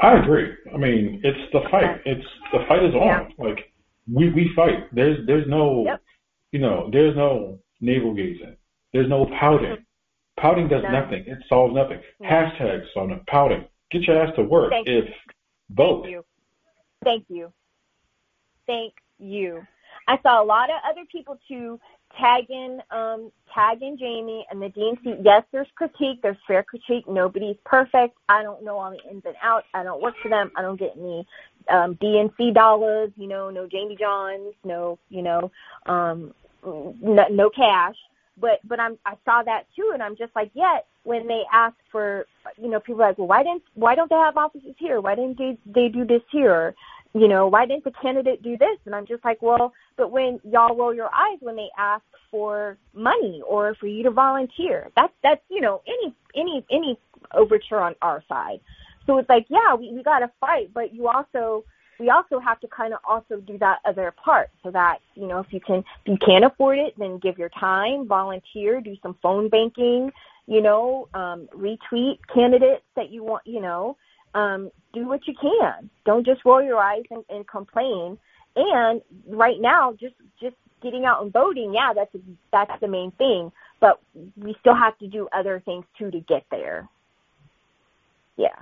I 0.00 0.18
agree. 0.18 0.52
I 0.72 0.76
mean, 0.76 1.20
it's 1.24 1.52
the 1.52 1.60
fight. 1.70 2.00
It's 2.04 2.26
the 2.52 2.60
fight 2.68 2.84
is 2.84 2.94
on. 2.94 3.32
Like 3.38 3.72
we 4.12 4.30
we 4.30 4.50
fight. 4.54 4.92
There's 4.92 5.26
there's 5.26 5.46
no 5.48 5.86
you 6.52 6.60
know 6.60 6.88
there's 6.92 7.16
no 7.16 7.58
navel 7.80 8.14
gazing. 8.14 8.56
There's 8.92 9.08
no 9.08 9.26
pouting. 9.40 9.72
Mm-hmm. 9.72 10.40
Pouting 10.40 10.68
does 10.68 10.82
None. 10.84 10.92
nothing. 10.92 11.24
It 11.26 11.38
solves 11.48 11.74
nothing. 11.74 12.00
Hashtags 12.22 12.86
on 12.96 13.10
it. 13.10 13.26
Pouting. 13.26 13.64
Get 13.90 14.02
your 14.02 14.22
ass 14.22 14.34
to 14.36 14.42
work. 14.42 14.70
Thank 14.70 14.88
if 14.88 15.04
vote. 15.70 16.02
Thank 16.04 16.12
you. 16.12 16.24
Thank 17.04 17.24
you. 17.28 17.52
Thank 18.66 18.94
you. 19.18 19.62
I 20.06 20.18
saw 20.22 20.42
a 20.42 20.44
lot 20.44 20.70
of 20.70 20.76
other 20.88 21.04
people 21.10 21.38
too 21.48 21.80
tagging 22.16 22.80
um 22.90 23.30
tagging 23.54 23.96
Jaime 23.98 24.46
and 24.50 24.60
the 24.62 24.68
DNC. 24.68 25.20
Yes, 25.24 25.44
there's 25.52 25.68
critique, 25.74 26.20
there's 26.22 26.36
fair 26.46 26.62
critique. 26.62 27.08
Nobody's 27.08 27.56
perfect. 27.64 28.16
I 28.28 28.42
don't 28.42 28.64
know 28.64 28.78
all 28.78 28.90
the 28.90 29.10
ins 29.10 29.24
and 29.24 29.36
outs. 29.42 29.66
I 29.74 29.82
don't 29.82 30.02
work 30.02 30.14
for 30.22 30.28
them. 30.28 30.50
I 30.56 30.62
don't 30.62 30.78
get 30.78 30.94
any 30.96 31.26
um 31.68 31.96
DNC 31.96 32.54
dollars, 32.54 33.10
you 33.16 33.28
know, 33.28 33.50
no 33.50 33.66
Jamie 33.66 33.96
Johns, 33.98 34.54
no, 34.64 34.98
you 35.10 35.22
know, 35.22 35.50
um 35.86 36.34
no, 36.64 37.26
no 37.30 37.50
cash. 37.50 37.96
But 38.40 38.60
but 38.64 38.80
I'm 38.80 38.98
I 39.04 39.14
saw 39.24 39.42
that 39.42 39.64
too 39.74 39.90
and 39.92 40.02
I'm 40.02 40.16
just 40.16 40.34
like, 40.36 40.50
yet 40.54 40.86
when 41.04 41.26
they 41.26 41.42
ask 41.52 41.76
for 41.90 42.26
you 42.60 42.68
know, 42.68 42.80
people 42.80 43.02
are 43.02 43.08
like, 43.08 43.18
Well 43.18 43.28
why 43.28 43.42
didn't 43.42 43.62
why 43.74 43.94
don't 43.94 44.10
they 44.10 44.16
have 44.16 44.36
offices 44.36 44.74
here? 44.78 45.00
Why 45.00 45.14
didn't 45.14 45.38
they 45.38 45.58
they 45.66 45.88
do 45.88 46.04
this 46.04 46.22
here? 46.30 46.74
You 47.14 47.28
know, 47.28 47.46
why 47.46 47.66
didn't 47.66 47.84
the 47.84 47.92
candidate 48.02 48.42
do 48.42 48.56
this? 48.56 48.78
And 48.84 48.94
I'm 48.94 49.06
just 49.06 49.24
like, 49.24 49.40
well, 49.40 49.72
but 49.96 50.10
when 50.10 50.40
y'all 50.44 50.76
roll 50.76 50.94
your 50.94 51.12
eyes 51.14 51.38
when 51.40 51.56
they 51.56 51.68
ask 51.78 52.04
for 52.30 52.76
money 52.94 53.42
or 53.46 53.74
for 53.76 53.86
you 53.86 54.02
to 54.02 54.10
volunteer, 54.10 54.90
that's 54.94 55.12
that's 55.22 55.40
you 55.48 55.60
know 55.60 55.82
any 55.86 56.14
any 56.36 56.64
any 56.70 56.98
overture 57.34 57.80
on 57.80 57.94
our 58.02 58.22
side. 58.28 58.60
So 59.06 59.18
it's 59.18 59.28
like, 59.28 59.46
yeah, 59.48 59.74
we 59.74 59.92
we 59.92 60.02
got 60.02 60.18
to 60.18 60.30
fight, 60.40 60.70
but 60.74 60.94
you 60.94 61.08
also 61.08 61.64
we 61.98 62.10
also 62.10 62.38
have 62.38 62.60
to 62.60 62.68
kind 62.68 62.92
of 62.92 63.00
also 63.08 63.40
do 63.40 63.58
that 63.58 63.78
other 63.86 64.12
part 64.22 64.50
so 64.62 64.70
that 64.70 64.98
you 65.14 65.26
know 65.26 65.40
if 65.40 65.46
you 65.50 65.60
can 65.60 65.78
if 65.78 65.84
you 66.06 66.18
can't 66.18 66.44
afford 66.44 66.78
it, 66.78 66.94
then 66.98 67.18
give 67.18 67.38
your 67.38 67.50
time, 67.50 68.06
volunteer, 68.06 68.82
do 68.82 68.94
some 69.02 69.16
phone 69.22 69.48
banking, 69.48 70.12
you 70.46 70.60
know, 70.60 71.08
um, 71.14 71.48
retweet 71.56 72.18
candidates 72.32 72.84
that 72.96 73.10
you 73.10 73.24
want, 73.24 73.46
you 73.46 73.62
know 73.62 73.96
um, 74.34 74.70
do 74.92 75.06
what 75.06 75.26
you 75.26 75.34
can. 75.40 75.90
Don't 76.04 76.24
just 76.24 76.44
roll 76.44 76.62
your 76.62 76.78
eyes 76.78 77.04
and, 77.10 77.24
and 77.28 77.46
complain. 77.46 78.18
And 78.56 79.02
right 79.26 79.60
now, 79.60 79.92
just 79.92 80.14
just 80.40 80.56
getting 80.82 81.04
out 81.04 81.22
and 81.22 81.32
voting, 81.32 81.74
yeah, 81.74 81.92
that's 81.94 82.14
that's 82.52 82.80
the 82.80 82.88
main 82.88 83.10
thing. 83.12 83.52
But 83.80 84.00
we 84.36 84.56
still 84.60 84.74
have 84.74 84.98
to 84.98 85.06
do 85.06 85.28
other 85.32 85.60
things 85.64 85.84
too 85.96 86.10
to 86.10 86.20
get 86.20 86.44
there. 86.50 86.88
Yeah. 88.36 88.56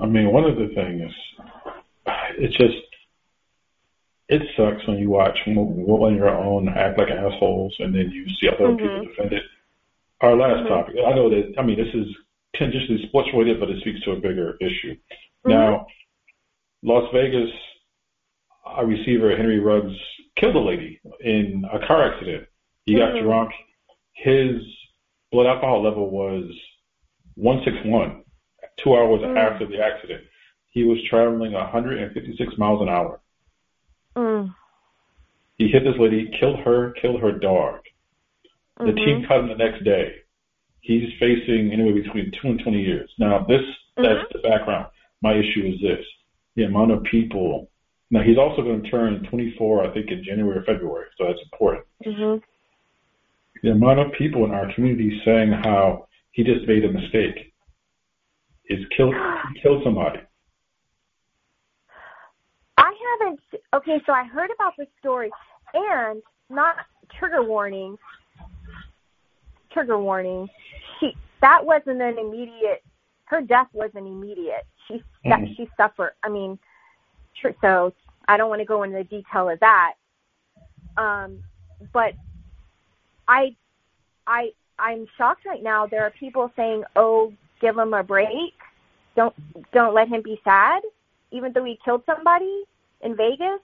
I 0.00 0.06
mean, 0.06 0.32
one 0.32 0.44
of 0.44 0.56
the 0.56 0.68
things, 0.74 1.12
it's 2.36 2.56
just, 2.56 2.76
it 4.28 4.42
sucks 4.56 4.86
when 4.88 4.98
you 4.98 5.10
watch 5.10 5.38
people 5.44 6.04
on 6.04 6.16
your 6.16 6.30
own 6.30 6.68
act 6.68 6.98
like 6.98 7.10
assholes 7.10 7.74
and 7.78 7.94
then 7.94 8.10
you 8.10 8.26
see 8.40 8.48
other 8.48 8.74
people 8.74 8.88
Mhm. 8.88 9.08
defend 9.08 9.32
it. 9.32 9.44
Our 10.20 10.34
last 10.34 10.64
Mhm. 10.64 10.68
topic, 10.68 10.96
I 11.06 11.12
know 11.12 11.30
that, 11.30 11.54
I 11.58 11.62
mean, 11.62 11.76
this 11.76 11.94
is 11.94 12.08
tangentially 12.60 13.06
sports 13.08 13.28
related, 13.32 13.60
but 13.60 13.70
it 13.70 13.80
speaks 13.80 14.02
to 14.04 14.12
a 14.12 14.16
bigger 14.16 14.56
issue. 14.60 14.94
Mm-hmm. 14.94 15.50
Now, 15.50 15.86
Las 16.82 17.10
Vegas, 17.12 17.50
a 18.76 18.84
receiver, 18.84 19.36
Henry 19.36 19.58
Ruggs, 19.58 19.94
killed 20.36 20.56
a 20.56 20.60
lady 20.60 21.00
in 21.20 21.64
a 21.72 21.86
car 21.86 22.12
accident. 22.12 22.46
He 22.86 22.94
got 22.94 23.14
Mhm. 23.14 23.22
drunk. 23.22 23.52
His 24.12 24.62
blood 25.32 25.46
alcohol 25.46 25.82
level 25.82 26.10
was 26.10 26.44
161 27.36 28.24
two 28.78 28.96
hours 28.96 29.20
Mm. 29.20 29.38
after 29.38 29.66
the 29.66 29.82
accident. 29.82 30.24
He 30.70 30.84
was 30.84 31.02
traveling 31.04 31.54
156 31.54 32.58
miles 32.58 32.82
an 32.82 32.88
hour. 32.88 33.20
Mm. 34.16 34.54
He 35.58 35.68
hit 35.68 35.84
this 35.84 35.96
lady, 35.98 36.28
killed 36.38 36.58
her, 36.60 36.90
killed 36.92 37.20
her 37.20 37.32
dog. 37.32 37.80
The 38.78 38.92
Mhm. 38.92 39.04
team 39.04 39.24
cut 39.24 39.40
him 39.40 39.48
the 39.48 39.56
next 39.56 39.84
day. 39.84 40.16
He's 40.84 41.08
facing 41.18 41.72
anywhere 41.72 41.94
between 41.94 42.30
two 42.30 42.48
and 42.48 42.60
20 42.60 42.78
years. 42.78 43.10
Now, 43.18 43.42
this, 43.48 43.62
that's 43.96 44.30
the 44.32 44.40
background. 44.40 44.88
My 45.22 45.32
issue 45.32 45.72
is 45.74 45.80
this. 45.80 46.04
The 46.56 46.64
amount 46.64 46.90
of 46.90 47.02
people. 47.04 47.70
Now, 48.10 48.20
he's 48.20 48.36
also 48.36 48.60
going 48.60 48.82
to 48.82 48.90
turn 48.90 49.26
24, 49.30 49.82
I 49.82 49.94
think, 49.94 50.10
in 50.10 50.22
January 50.22 50.58
or 50.58 50.62
February, 50.64 51.06
so 51.16 51.24
that's 51.26 51.40
important. 51.50 51.86
Mhm. 52.04 52.42
The 53.62 53.70
amount 53.70 54.00
of 54.00 54.12
people 54.12 54.44
in 54.44 54.50
our 54.50 54.70
community 54.74 55.22
saying 55.24 55.52
how 55.52 56.06
he 56.32 56.44
just 56.44 56.68
made 56.68 56.84
a 56.84 56.92
mistake 56.92 57.54
is 58.66 58.84
killed, 58.94 59.14
killed 59.62 59.82
somebody. 59.84 60.20
I 62.76 62.92
haven't. 63.20 63.40
Okay, 63.72 64.02
so 64.04 64.12
I 64.12 64.24
heard 64.24 64.50
about 64.54 64.74
this 64.76 64.88
story, 64.98 65.30
and 65.72 66.22
not 66.50 66.76
trigger 67.18 67.42
warning. 67.42 67.96
Trigger 69.72 69.98
warning. 69.98 70.46
She 71.44 71.46
that 71.46 71.64
wasn't 71.64 72.00
an 72.00 72.18
immediate. 72.18 72.82
Her 73.26 73.40
death 73.40 73.68
wasn't 73.72 74.06
immediate. 74.06 74.66
She 74.88 75.02
that 75.24 75.40
Mhm. 75.40 75.56
she 75.56 75.70
suffered. 75.76 76.14
I 76.22 76.28
mean, 76.28 76.58
tr- 77.34 77.48
so 77.60 77.92
I 78.26 78.36
don't 78.36 78.48
want 78.48 78.60
to 78.60 78.66
go 78.66 78.82
into 78.82 78.98
the 78.98 79.04
detail 79.04 79.48
of 79.50 79.60
that. 79.60 79.94
Um, 80.96 81.42
but 81.92 82.14
I, 83.26 83.56
I, 84.26 84.52
I'm 84.78 85.06
shocked 85.18 85.44
right 85.44 85.62
now. 85.62 85.86
There 85.86 86.02
are 86.04 86.10
people 86.10 86.52
saying, 86.56 86.84
"Oh, 86.96 87.32
give 87.60 87.76
him 87.76 87.94
a 87.94 88.02
break. 88.02 88.54
Don't 89.16 89.34
don't 89.72 89.94
let 89.94 90.08
him 90.08 90.22
be 90.22 90.40
sad." 90.44 90.82
even 91.34 91.52
though 91.52 91.64
he 91.64 91.76
killed 91.84 92.02
somebody 92.06 92.62
in 93.00 93.16
Vegas? 93.16 93.58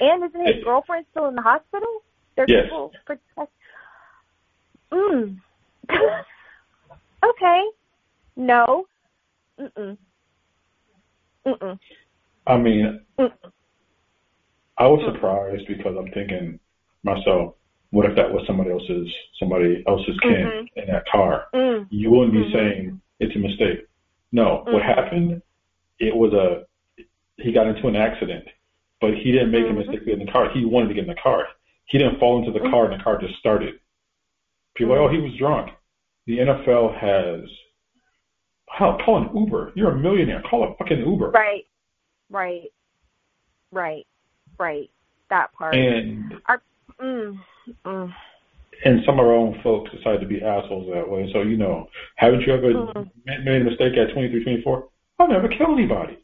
And 0.00 0.22
isn't 0.22 0.46
his 0.46 0.62
girlfriend 0.62 1.06
still 1.10 1.26
in 1.26 1.34
the 1.34 1.42
hospital? 1.42 2.02
They're 2.36 2.46
Yes. 2.48 2.64
people 2.64 2.92
protect. 3.04 3.52
Mm. 4.92 5.40
okay. 7.24 7.64
No. 8.36 8.86
Mm-mm. 9.60 9.96
Mm-mm. 11.46 11.78
I 12.46 12.56
mean, 12.56 13.00
Mm. 13.18 13.32
I 14.78 14.86
was 14.86 15.04
surprised 15.04 15.66
because 15.68 15.96
I'm 15.96 16.10
thinking 16.12 16.58
myself, 17.04 17.54
what 17.90 18.06
if 18.06 18.16
that 18.16 18.32
was 18.32 18.44
somebody 18.46 18.70
else's 18.70 19.12
somebody 19.38 19.84
else's 19.86 20.18
kid 20.20 20.46
Mhm. 20.46 20.68
in 20.76 20.86
that 20.86 21.06
car? 21.06 21.46
Mm. 21.54 21.86
You 21.90 22.10
wouldn't 22.10 22.32
be 22.32 22.44
Mhm. 22.44 22.52
saying 22.52 23.00
it's 23.20 23.36
a 23.36 23.38
mistake. 23.38 23.86
No, 24.32 24.64
what 24.66 24.82
Mhm. 24.82 24.94
happened? 24.94 25.42
It 25.98 26.16
was 26.16 26.32
a 26.32 26.66
he 27.38 27.52
got 27.52 27.66
into 27.66 27.88
an 27.88 27.96
accident, 27.96 28.46
but 29.00 29.14
he 29.14 29.32
didn't 29.32 29.50
make 29.50 29.66
a 29.68 29.72
mistake 29.72 30.06
in 30.06 30.18
the 30.24 30.30
car. 30.30 30.48
He 30.50 30.64
wanted 30.64 30.88
to 30.88 30.94
get 30.94 31.04
in 31.04 31.08
the 31.08 31.20
car. 31.20 31.48
He 31.86 31.98
didn't 31.98 32.18
fall 32.18 32.38
into 32.38 32.52
the 32.52 32.68
car, 32.70 32.84
and 32.84 32.98
the 32.98 33.02
car 33.02 33.18
just 33.18 33.36
started. 33.38 33.78
People 34.74 34.94
are 34.94 35.00
like, 35.02 35.10
oh, 35.10 35.12
he 35.12 35.20
was 35.20 35.34
drunk. 35.34 35.72
The 36.26 36.38
NFL 36.38 36.98
has 36.98 37.48
hell, 38.68 38.98
call 39.04 39.18
an 39.18 39.36
Uber. 39.36 39.72
You're 39.74 39.92
a 39.92 39.98
millionaire. 39.98 40.42
Call 40.48 40.64
a 40.64 40.74
fucking 40.76 40.98
Uber. 40.98 41.30
Right. 41.30 41.66
Right. 42.30 42.72
Right. 43.70 44.06
Right. 44.58 44.90
That 45.30 45.52
part. 45.52 45.74
And 45.74 46.34
Our, 46.46 46.62
mm, 47.00 47.38
mm. 47.84 48.14
and 48.84 49.02
some 49.04 49.18
of 49.18 49.26
our 49.26 49.32
own 49.32 49.60
folks 49.62 49.90
decide 49.90 50.20
to 50.20 50.26
be 50.26 50.42
assholes 50.42 50.92
that 50.92 51.08
way. 51.08 51.28
So, 51.32 51.42
you 51.42 51.56
know, 51.56 51.88
haven't 52.16 52.42
you 52.42 52.54
ever 52.54 52.72
ma- 52.72 53.44
made 53.44 53.62
a 53.62 53.64
mistake 53.64 53.94
at 53.96 54.12
23, 54.12 54.44
24? 54.44 54.88
I've 55.18 55.30
never 55.30 55.48
killed 55.48 55.78
anybody. 55.78 56.18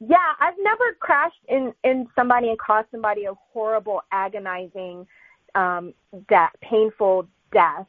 Yeah, 0.00 0.16
I've 0.40 0.54
never 0.58 0.96
crashed 1.00 1.40
in 1.48 1.72
in 1.84 2.06
somebody 2.16 2.48
and 2.48 2.58
caused 2.58 2.88
somebody 2.90 3.24
a 3.24 3.34
horrible, 3.52 4.02
agonizing, 4.10 5.06
um, 5.54 5.94
death, 6.28 6.50
painful 6.60 7.28
death. 7.52 7.86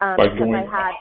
Um, 0.00 0.16
By 0.16 0.28
because 0.28 0.48
I 0.54 0.70
had, 0.70 0.92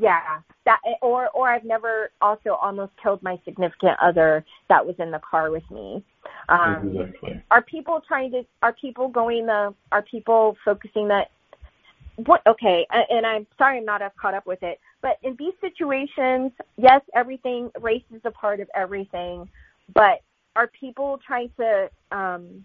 yeah, 0.00 0.40
that 0.64 0.80
or 1.02 1.28
or 1.30 1.48
I've 1.48 1.64
never 1.64 2.10
also 2.20 2.54
almost 2.60 2.92
killed 3.02 3.22
my 3.22 3.38
significant 3.44 3.98
other 4.02 4.44
that 4.68 4.84
was 4.84 4.94
in 4.98 5.10
the 5.10 5.20
car 5.28 5.50
with 5.50 5.68
me. 5.70 6.02
Um, 6.48 6.96
exactly. 6.96 7.42
are 7.50 7.62
people 7.62 8.00
trying 8.06 8.30
to 8.32 8.42
are 8.62 8.72
people 8.72 9.08
going 9.08 9.46
the 9.46 9.74
are 9.92 10.02
people 10.02 10.56
focusing 10.64 11.08
that 11.08 11.30
what 12.26 12.42
okay 12.46 12.86
and 12.90 13.24
i'm 13.24 13.46
sorry 13.56 13.78
i'm 13.78 13.84
not 13.84 14.02
as 14.02 14.10
caught 14.20 14.34
up 14.34 14.46
with 14.46 14.62
it 14.62 14.78
but 15.00 15.16
in 15.22 15.36
these 15.38 15.54
situations 15.60 16.52
yes 16.76 17.00
everything 17.14 17.70
race 17.80 18.02
is 18.14 18.20
a 18.24 18.30
part 18.30 18.60
of 18.60 18.68
everything 18.74 19.48
but 19.94 20.20
are 20.56 20.70
people 20.78 21.18
trying 21.26 21.50
to 21.56 21.88
um 22.12 22.64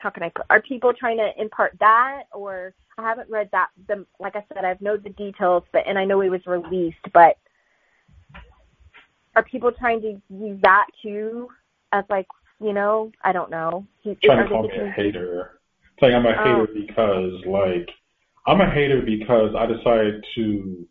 how 0.00 0.10
can 0.10 0.22
i 0.22 0.28
put 0.30 0.46
are 0.50 0.60
people 0.62 0.92
trying 0.92 1.16
to 1.18 1.30
impart 1.40 1.76
that 1.78 2.24
or 2.32 2.74
i 2.98 3.02
haven't 3.02 3.30
read 3.30 3.48
that 3.52 3.68
the 3.86 4.04
like 4.18 4.34
i 4.34 4.44
said 4.52 4.64
i've 4.64 4.80
know 4.80 4.96
the 4.96 5.10
details 5.10 5.62
but 5.72 5.86
and 5.86 5.98
i 5.98 6.04
know 6.04 6.20
it 6.22 6.28
was 6.30 6.44
released 6.46 6.96
but 7.14 7.36
are 9.36 9.44
people 9.44 9.70
trying 9.70 10.00
to 10.00 10.20
use 10.28 10.60
that 10.62 10.86
too 11.02 11.48
as 11.92 12.04
like 12.10 12.26
you 12.60 12.72
know 12.72 13.12
i 13.22 13.32
don't 13.32 13.50
know 13.50 13.86
He- 14.02 14.16
trying 14.22 14.44
to 14.44 14.50
call 14.50 14.62
me 14.62 14.76
a 14.76 14.90
hater. 14.90 15.60
It's 15.94 16.02
like 16.02 16.14
I'm 16.14 16.26
a 16.26 16.30
Oh. 16.30 16.66
hater 16.66 16.66
because 16.74 17.44
like 17.46 17.88
I'm 18.46 18.60
a 18.60 18.70
hater 18.70 19.02
because 19.02 19.54
I 19.54 19.66
decided 19.66 20.24
to 20.34 20.88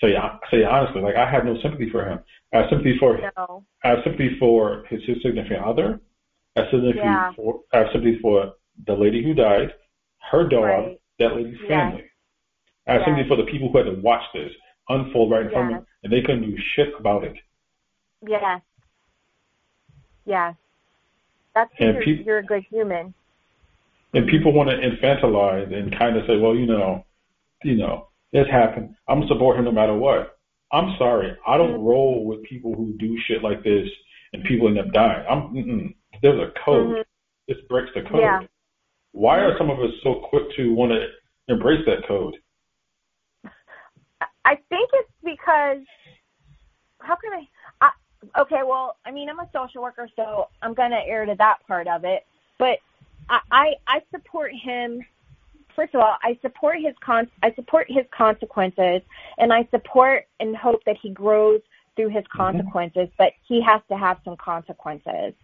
say 0.00 0.14
uh, 0.14 0.38
say 0.50 0.62
honestly, 0.64 1.02
like 1.02 1.16
I 1.16 1.28
have 1.28 1.44
no 1.44 1.60
sympathy 1.60 1.90
for 1.90 2.04
him. 2.04 2.20
I 2.52 2.58
have 2.58 2.66
sympathy 2.70 2.96
for 2.98 3.18
no 3.36 3.64
I 3.82 3.88
have 3.88 3.98
sympathy 4.04 4.36
for 4.38 4.84
his, 4.88 5.02
his 5.04 5.20
significant 5.22 5.64
other. 5.64 6.00
I 6.56 6.70
sympathy 6.70 6.98
Yeah. 6.98 7.32
for 7.32 7.60
I 7.72 7.78
have 7.78 7.88
sympathy 7.92 8.18
for 8.20 8.54
the 8.86 8.94
lady 8.94 9.22
who 9.22 9.34
died, 9.34 9.74
her 10.30 10.48
dog, 10.48 10.64
Right. 10.64 11.00
that 11.18 11.36
lady's 11.36 11.58
Yes. 11.60 11.68
family. 11.68 12.04
I 12.86 12.92
have 12.92 13.00
Yes. 13.00 13.06
sympathy 13.06 13.28
for 13.28 13.36
the 13.36 13.44
people 13.44 13.68
who 13.68 13.78
had 13.78 13.86
to 13.86 14.00
watch 14.00 14.24
this 14.32 14.52
unfold 14.88 15.30
right 15.30 15.42
in 15.42 15.50
front 15.50 15.66
of 15.66 15.78
them, 15.78 15.86
and 16.02 16.12
they 16.12 16.22
couldn't 16.22 16.42
do 16.42 16.56
shit 16.58 16.94
about 16.98 17.24
it. 17.24 17.36
Yes. 18.26 18.62
Yes. 20.24 20.54
That's 21.54 21.72
And 21.78 21.94
you're, 22.04 22.16
you're 22.16 22.38
a 22.38 22.42
good 22.44 22.64
human. 22.64 23.14
And 24.14 24.28
people 24.28 24.52
want 24.52 24.70
to 24.70 24.76
infantilize 24.76 25.72
and 25.72 25.96
kind 25.96 26.16
of 26.16 26.26
say, 26.26 26.36
well, 26.36 26.54
you 26.54 26.66
know, 26.66 27.04
you 27.64 27.76
know, 27.76 28.08
this 28.32 28.46
happened. 28.48 28.94
I'm 29.08 29.20
gonna 29.20 29.28
support 29.28 29.58
him 29.58 29.64
no 29.64 29.72
matter 29.72 29.94
what. 29.94 30.38
I'm 30.72 30.96
sorry, 30.98 31.36
I 31.46 31.56
don't 31.56 31.74
mm-hmm. 31.74 31.84
roll 31.84 32.24
with 32.24 32.42
people 32.42 32.74
who 32.74 32.92
do 32.98 33.18
shit 33.20 33.42
like 33.42 33.62
this 33.62 33.88
and 34.32 34.44
people 34.44 34.68
end 34.68 34.78
up 34.78 34.92
dying. 34.92 35.24
I'm 35.28 35.42
mm-mm. 35.54 35.94
There's 36.22 36.40
a 36.40 36.52
code. 36.64 36.88
Mhm. 36.88 37.04
This 37.48 37.58
breaks 37.68 37.92
the 37.94 38.02
code. 38.02 38.20
Yeah. 38.20 38.42
Why 39.12 39.40
are 39.40 39.56
some 39.56 39.70
of 39.70 39.78
us 39.80 39.92
so 40.02 40.16
quick 40.28 40.50
to 40.56 40.74
want 40.74 40.92
to 40.92 41.08
embrace 41.48 41.84
that 41.86 42.06
code? 42.06 42.36
I 44.44 44.56
think 44.68 44.90
it's 44.92 45.10
because 45.24 45.82
how 47.00 47.16
can 47.16 47.32
I, 47.32 47.46
I 47.80 48.40
okay, 48.42 48.62
well, 48.64 48.96
I 49.04 49.10
mean 49.10 49.28
I'm 49.28 49.40
a 49.40 49.48
social 49.52 49.82
worker 49.82 50.08
so 50.16 50.48
I'm 50.62 50.74
gonna 50.74 51.00
err 51.04 51.24
to 51.24 51.34
that 51.36 51.66
part 51.66 51.88
of 51.88 52.04
it. 52.04 52.26
But 52.58 52.78
I, 53.28 53.40
I 53.50 53.74
I 53.86 54.02
support 54.10 54.52
him 54.52 55.04
first 55.74 55.94
of 55.94 56.00
all, 56.00 56.16
I 56.22 56.38
support 56.42 56.78
his 56.80 56.94
con 57.00 57.30
I 57.42 57.52
support 57.54 57.86
his 57.88 58.04
consequences 58.16 59.02
and 59.38 59.52
I 59.52 59.68
support 59.70 60.26
and 60.40 60.56
hope 60.56 60.82
that 60.84 60.96
he 61.00 61.10
grows 61.10 61.60
through 61.96 62.10
his 62.10 62.24
consequences, 62.28 63.08
but 63.18 63.32
he 63.46 63.62
has 63.62 63.80
to 63.88 63.96
have 63.96 64.18
some 64.24 64.36
consequences. 64.36 65.34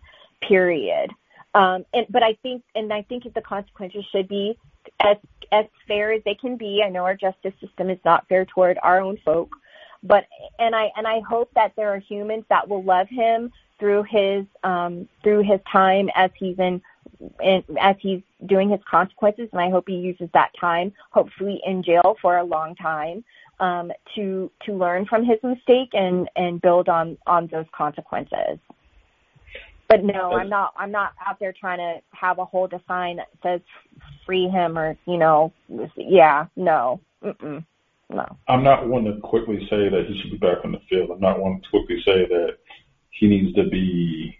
Period. 0.46 1.10
Um 1.54 1.84
and 1.92 2.06
but 2.10 2.22
I 2.22 2.34
think 2.42 2.62
and 2.74 2.92
I 2.92 3.02
think 3.02 3.32
the 3.32 3.40
consequences 3.40 4.04
should 4.10 4.28
be 4.28 4.58
as 5.00 5.16
as 5.52 5.66
fair 5.86 6.12
as 6.12 6.22
they 6.24 6.34
can 6.34 6.56
be. 6.56 6.82
I 6.84 6.88
know 6.88 7.04
our 7.04 7.14
justice 7.14 7.54
system 7.60 7.90
is 7.90 7.98
not 8.04 8.26
fair 8.28 8.44
toward 8.44 8.78
our 8.82 9.00
own 9.00 9.18
folk, 9.24 9.54
but 10.02 10.24
and 10.58 10.74
I 10.74 10.90
and 10.96 11.06
I 11.06 11.20
hope 11.20 11.50
that 11.54 11.72
there 11.76 11.90
are 11.90 11.98
humans 11.98 12.44
that 12.48 12.68
will 12.68 12.82
love 12.82 13.08
him 13.08 13.52
through 13.78 14.04
his 14.04 14.44
um 14.64 15.08
through 15.22 15.42
his 15.42 15.60
time 15.70 16.08
as 16.14 16.30
he's 16.36 16.58
in, 16.58 16.80
in 17.42 17.64
as 17.80 17.96
he's 18.00 18.22
doing 18.46 18.70
his 18.70 18.80
consequences 18.88 19.48
and 19.52 19.60
I 19.60 19.70
hope 19.70 19.84
he 19.88 19.96
uses 19.96 20.28
that 20.34 20.50
time 20.58 20.92
hopefully 21.10 21.60
in 21.66 21.82
jail 21.82 22.16
for 22.22 22.38
a 22.38 22.44
long 22.44 22.74
time 22.76 23.24
um 23.60 23.92
to 24.14 24.50
to 24.64 24.72
learn 24.72 25.04
from 25.06 25.24
his 25.24 25.38
mistake 25.42 25.90
and 25.92 26.28
and 26.36 26.60
build 26.60 26.88
on 26.88 27.18
on 27.26 27.48
those 27.48 27.66
consequences. 27.72 28.58
But 29.92 30.04
no, 30.04 30.32
I'm 30.32 30.48
not. 30.48 30.72
I'm 30.78 30.90
not 30.90 31.12
out 31.26 31.38
there 31.38 31.52
trying 31.52 31.76
to 31.76 32.00
have 32.16 32.38
a 32.38 32.46
hold 32.46 32.72
a 32.72 32.80
sign 32.88 33.16
that 33.16 33.28
says 33.42 33.60
"free 34.24 34.48
him" 34.48 34.78
or 34.78 34.96
you 35.06 35.18
know, 35.18 35.52
yeah, 35.96 36.46
no, 36.56 36.98
Mm-mm. 37.22 37.62
no. 38.08 38.38
I'm 38.48 38.64
not 38.64 38.88
one 38.88 39.04
to 39.04 39.20
quickly 39.20 39.58
say 39.68 39.90
that 39.90 40.06
he 40.08 40.18
should 40.20 40.30
be 40.30 40.38
back 40.38 40.64
on 40.64 40.72
the 40.72 40.80
field. 40.88 41.10
I'm 41.10 41.20
not 41.20 41.40
one 41.40 41.60
to 41.60 41.68
quickly 41.68 42.00
say 42.06 42.24
that 42.26 42.56
he 43.10 43.28
needs 43.28 43.54
to 43.54 43.68
be 43.68 44.34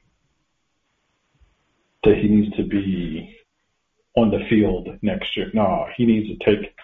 that 2.05 2.17
he 2.17 2.29
needs 2.29 2.57
to 2.57 2.65
be 2.65 3.37
on 4.17 4.31
the 4.31 4.47
field 4.49 4.89
next 5.03 5.37
year. 5.37 5.51
No, 5.53 5.87
he 5.99 6.07
needs 6.07 6.29
to 6.29 6.45
take 6.47 6.75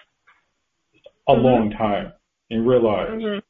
a 1.27 1.33
long 1.33 1.71
time 1.71 2.13
and 2.51 2.67
realize 2.67 3.09
Mhm. 3.09 3.41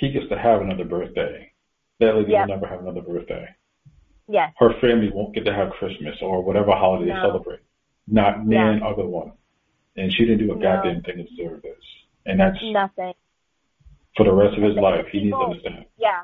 he 0.00 0.10
gets 0.10 0.28
to 0.30 0.38
have 0.38 0.62
another 0.62 0.84
birthday. 0.84 1.48
That 2.00 2.16
lady 2.16 2.32
Yep. 2.32 2.48
will 2.48 2.54
never 2.54 2.66
have 2.66 2.80
another 2.80 3.02
birthday. 3.02 3.48
Yes, 4.32 4.54
Her 4.58 4.72
family 4.80 5.10
won't 5.12 5.34
get 5.34 5.44
to 5.44 5.52
have 5.52 5.70
Christmas 5.72 6.16
or 6.22 6.42
whatever 6.42 6.70
holiday 6.72 7.12
they 7.12 7.20
celebrate. 7.20 7.60
Not 8.08 8.46
me 8.46 8.56
Yeah. 8.56 8.78
other 8.82 9.06
one. 9.06 9.32
And 9.96 10.10
she 10.10 10.24
didn't 10.24 10.46
do 10.46 10.52
a 10.52 10.56
No. 10.56 10.62
goddamn 10.62 11.02
thing 11.02 11.18
to 11.18 11.24
deserve 11.24 11.60
this. 11.60 11.84
And 12.24 12.40
that's 12.40 12.56
nothing. 12.62 13.12
for 14.16 14.24
the 14.24 14.32
rest 14.32 14.56
of 14.56 14.62
his 14.62 14.76
life. 14.76 15.06
He 15.08 15.20
needs 15.20 15.32
to 15.32 15.38
understand. 15.38 15.84
Yeah, 15.96 16.22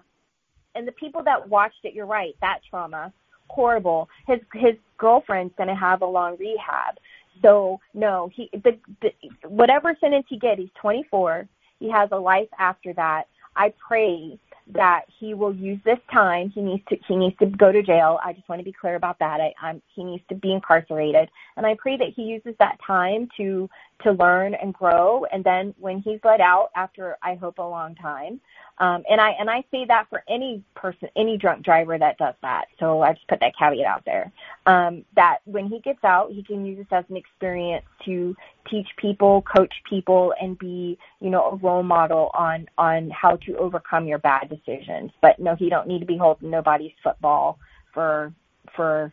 and 0.74 0.86
the 0.86 0.92
people 0.92 1.22
that 1.22 1.48
watched 1.48 1.84
it, 1.84 1.94
you're 1.94 2.04
right. 2.06 2.34
That 2.42 2.60
trauma, 2.68 3.12
horrible. 3.48 4.08
His 4.26 4.40
his 4.54 4.76
girlfriend's 4.98 5.54
going 5.56 5.68
to 5.68 5.74
have 5.74 6.02
a 6.02 6.06
long 6.06 6.36
rehab. 6.38 6.98
So 7.42 7.80
no, 7.94 8.28
he 8.34 8.50
the, 8.52 8.78
the 9.00 9.12
whatever 9.48 9.94
sentence 10.00 10.26
he 10.28 10.38
get, 10.38 10.58
he's 10.58 10.68
24. 10.80 11.48
He 11.78 11.88
has 11.90 12.10
a 12.12 12.18
life 12.18 12.48
after 12.58 12.92
that. 12.94 13.28
I 13.56 13.72
pray 13.86 14.38
that 14.72 15.02
he 15.18 15.34
will 15.34 15.54
use 15.54 15.78
this 15.84 15.98
time. 16.12 16.50
He 16.50 16.60
needs 16.60 16.82
to 16.88 16.96
he 17.06 17.16
needs 17.16 17.36
to 17.38 17.46
go 17.46 17.72
to 17.72 17.82
jail. 17.82 18.18
I 18.22 18.32
just 18.32 18.48
want 18.48 18.60
to 18.60 18.64
be 18.64 18.72
clear 18.72 18.96
about 18.96 19.18
that. 19.18 19.40
I, 19.40 19.54
I'm 19.62 19.80
he 19.94 20.04
needs 20.04 20.22
to 20.28 20.34
be 20.34 20.52
incarcerated, 20.52 21.30
and 21.56 21.66
I 21.66 21.74
pray 21.74 21.96
that 21.96 22.08
he 22.14 22.22
uses 22.22 22.54
that 22.58 22.78
time 22.86 23.28
to 23.38 23.68
to 24.04 24.12
learn 24.12 24.54
and 24.54 24.74
grow. 24.74 25.24
And 25.32 25.42
then 25.42 25.74
when 25.78 26.00
he's 26.00 26.20
let 26.22 26.40
out 26.40 26.70
after 26.76 27.16
I 27.22 27.34
hope 27.34 27.58
a 27.58 27.62
long 27.62 27.94
time, 27.94 28.40
um, 28.78 29.04
and 29.10 29.20
I 29.20 29.30
and 29.30 29.50
I 29.50 29.64
say 29.70 29.84
that 29.86 30.08
for 30.10 30.22
any 30.28 30.62
person, 30.74 31.08
any 31.16 31.36
drunk 31.38 31.64
driver 31.64 31.98
that 31.98 32.18
does 32.18 32.34
that. 32.42 32.66
So 32.78 33.02
I 33.02 33.14
just 33.14 33.26
put 33.28 33.40
that 33.40 33.56
caveat 33.58 33.86
out 33.86 34.04
there. 34.04 34.30
Um, 34.66 35.04
that 35.16 35.38
when 35.44 35.68
he 35.68 35.80
gets 35.80 36.04
out, 36.04 36.30
he 36.30 36.42
can 36.42 36.64
use 36.64 36.78
this 36.78 36.86
as 36.90 37.04
an 37.08 37.16
experience 37.16 37.84
to 38.04 38.36
teach 38.70 38.86
people, 38.96 39.42
coach 39.42 39.72
people, 39.88 40.34
and 40.40 40.58
be 40.58 40.98
you 41.20 41.30
know 41.30 41.50
a 41.50 41.56
role 41.56 41.82
model 41.82 42.30
on 42.34 42.66
on 42.76 43.10
how 43.10 43.36
to 43.46 43.56
overcome 43.56 44.06
your 44.06 44.18
bad 44.18 44.48
decisions. 44.48 45.10
But 45.20 45.38
no, 45.38 45.54
he 45.54 45.68
don't 45.68 45.88
need 45.88 46.00
to 46.00 46.06
be 46.06 46.16
holding 46.16 46.50
nobody's 46.50 46.92
football 47.02 47.58
for 47.92 48.32
for 48.74 49.12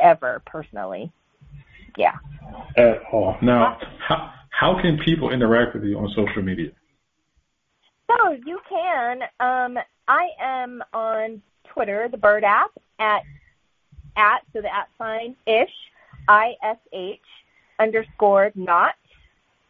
ever 0.00 0.42
personally. 0.46 1.12
Yeah. 1.96 2.14
At 2.76 3.02
all. 3.12 3.36
Now, 3.42 3.78
how 4.06 4.32
how 4.50 4.80
can 4.80 4.98
people 5.04 5.30
interact 5.30 5.74
with 5.74 5.84
you 5.84 5.98
on 5.98 6.08
social 6.14 6.42
media? 6.42 6.70
So 8.08 8.32
you 8.44 8.60
can. 8.68 9.22
Um, 9.40 9.78
I 10.06 10.28
am 10.40 10.82
on 10.92 11.42
Twitter, 11.72 12.08
the 12.10 12.18
Bird 12.18 12.44
app 12.44 12.70
at 12.98 13.22
at 14.16 14.42
so 14.52 14.60
the 14.60 14.72
at 14.72 14.88
sign 14.98 15.34
ish 15.46 15.70
i 16.28 16.54
s 16.62 16.78
h 16.92 17.20
underscore 17.78 18.52
not, 18.54 18.94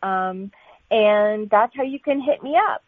um, 0.02 0.50
and 0.90 1.48
that's 1.50 1.74
how 1.76 1.82
you 1.82 1.98
can 1.98 2.20
hit 2.20 2.42
me 2.42 2.56
up. 2.56 2.82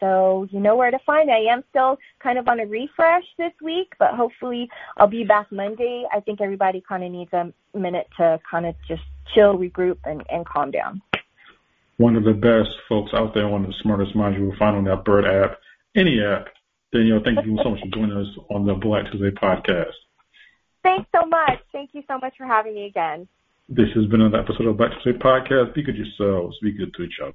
So 0.00 0.48
you 0.50 0.60
know 0.60 0.76
where 0.76 0.90
to 0.90 0.98
find 1.00 1.26
me. 1.26 1.34
I 1.34 1.52
am 1.52 1.62
still 1.68 1.98
kind 2.20 2.38
of 2.38 2.48
on 2.48 2.58
a 2.58 2.66
refresh 2.66 3.24
this 3.36 3.52
week, 3.62 3.92
but 3.98 4.14
hopefully 4.14 4.68
I'll 4.96 5.06
be 5.06 5.24
back 5.24 5.52
Monday. 5.52 6.06
I 6.12 6.20
think 6.20 6.40
everybody 6.40 6.82
kind 6.88 7.04
of 7.04 7.12
needs 7.12 7.32
a 7.34 7.52
minute 7.76 8.08
to 8.16 8.40
kind 8.50 8.64
of 8.64 8.74
just 8.88 9.02
chill, 9.34 9.58
regroup, 9.58 9.98
and, 10.04 10.24
and 10.30 10.46
calm 10.46 10.70
down. 10.70 11.02
One 11.98 12.16
of 12.16 12.24
the 12.24 12.32
best 12.32 12.70
folks 12.88 13.12
out 13.12 13.34
there, 13.34 13.46
one 13.46 13.62
of 13.62 13.68
the 13.68 13.76
smartest 13.82 14.16
minds 14.16 14.38
you 14.38 14.46
will 14.46 14.56
find 14.56 14.74
on 14.74 14.84
that 14.84 15.04
Bird 15.04 15.26
app, 15.26 15.58
any 15.94 16.18
app. 16.22 16.46
Danielle, 16.92 17.20
thank 17.22 17.44
you 17.44 17.58
so 17.62 17.70
much 17.70 17.80
for 17.80 17.94
joining 17.94 18.16
us 18.16 18.26
on 18.48 18.64
the 18.64 18.74
Black 18.74 19.04
Tuesday 19.12 19.30
podcast. 19.30 19.92
Thanks 20.82 21.08
so 21.14 21.26
much. 21.26 21.58
Thank 21.72 21.90
you 21.92 22.02
so 22.08 22.18
much 22.18 22.34
for 22.36 22.46
having 22.46 22.74
me 22.74 22.86
again. 22.86 23.28
This 23.68 23.86
has 23.94 24.06
been 24.06 24.20
another 24.20 24.42
episode 24.42 24.66
of 24.66 24.76
Black 24.76 24.90
Tuesday 25.02 25.18
podcast. 25.18 25.74
Be 25.74 25.82
good 25.82 25.96
yourselves. 25.96 26.58
Be 26.62 26.72
good 26.72 26.92
to 26.94 27.02
each 27.02 27.20
other. 27.22 27.28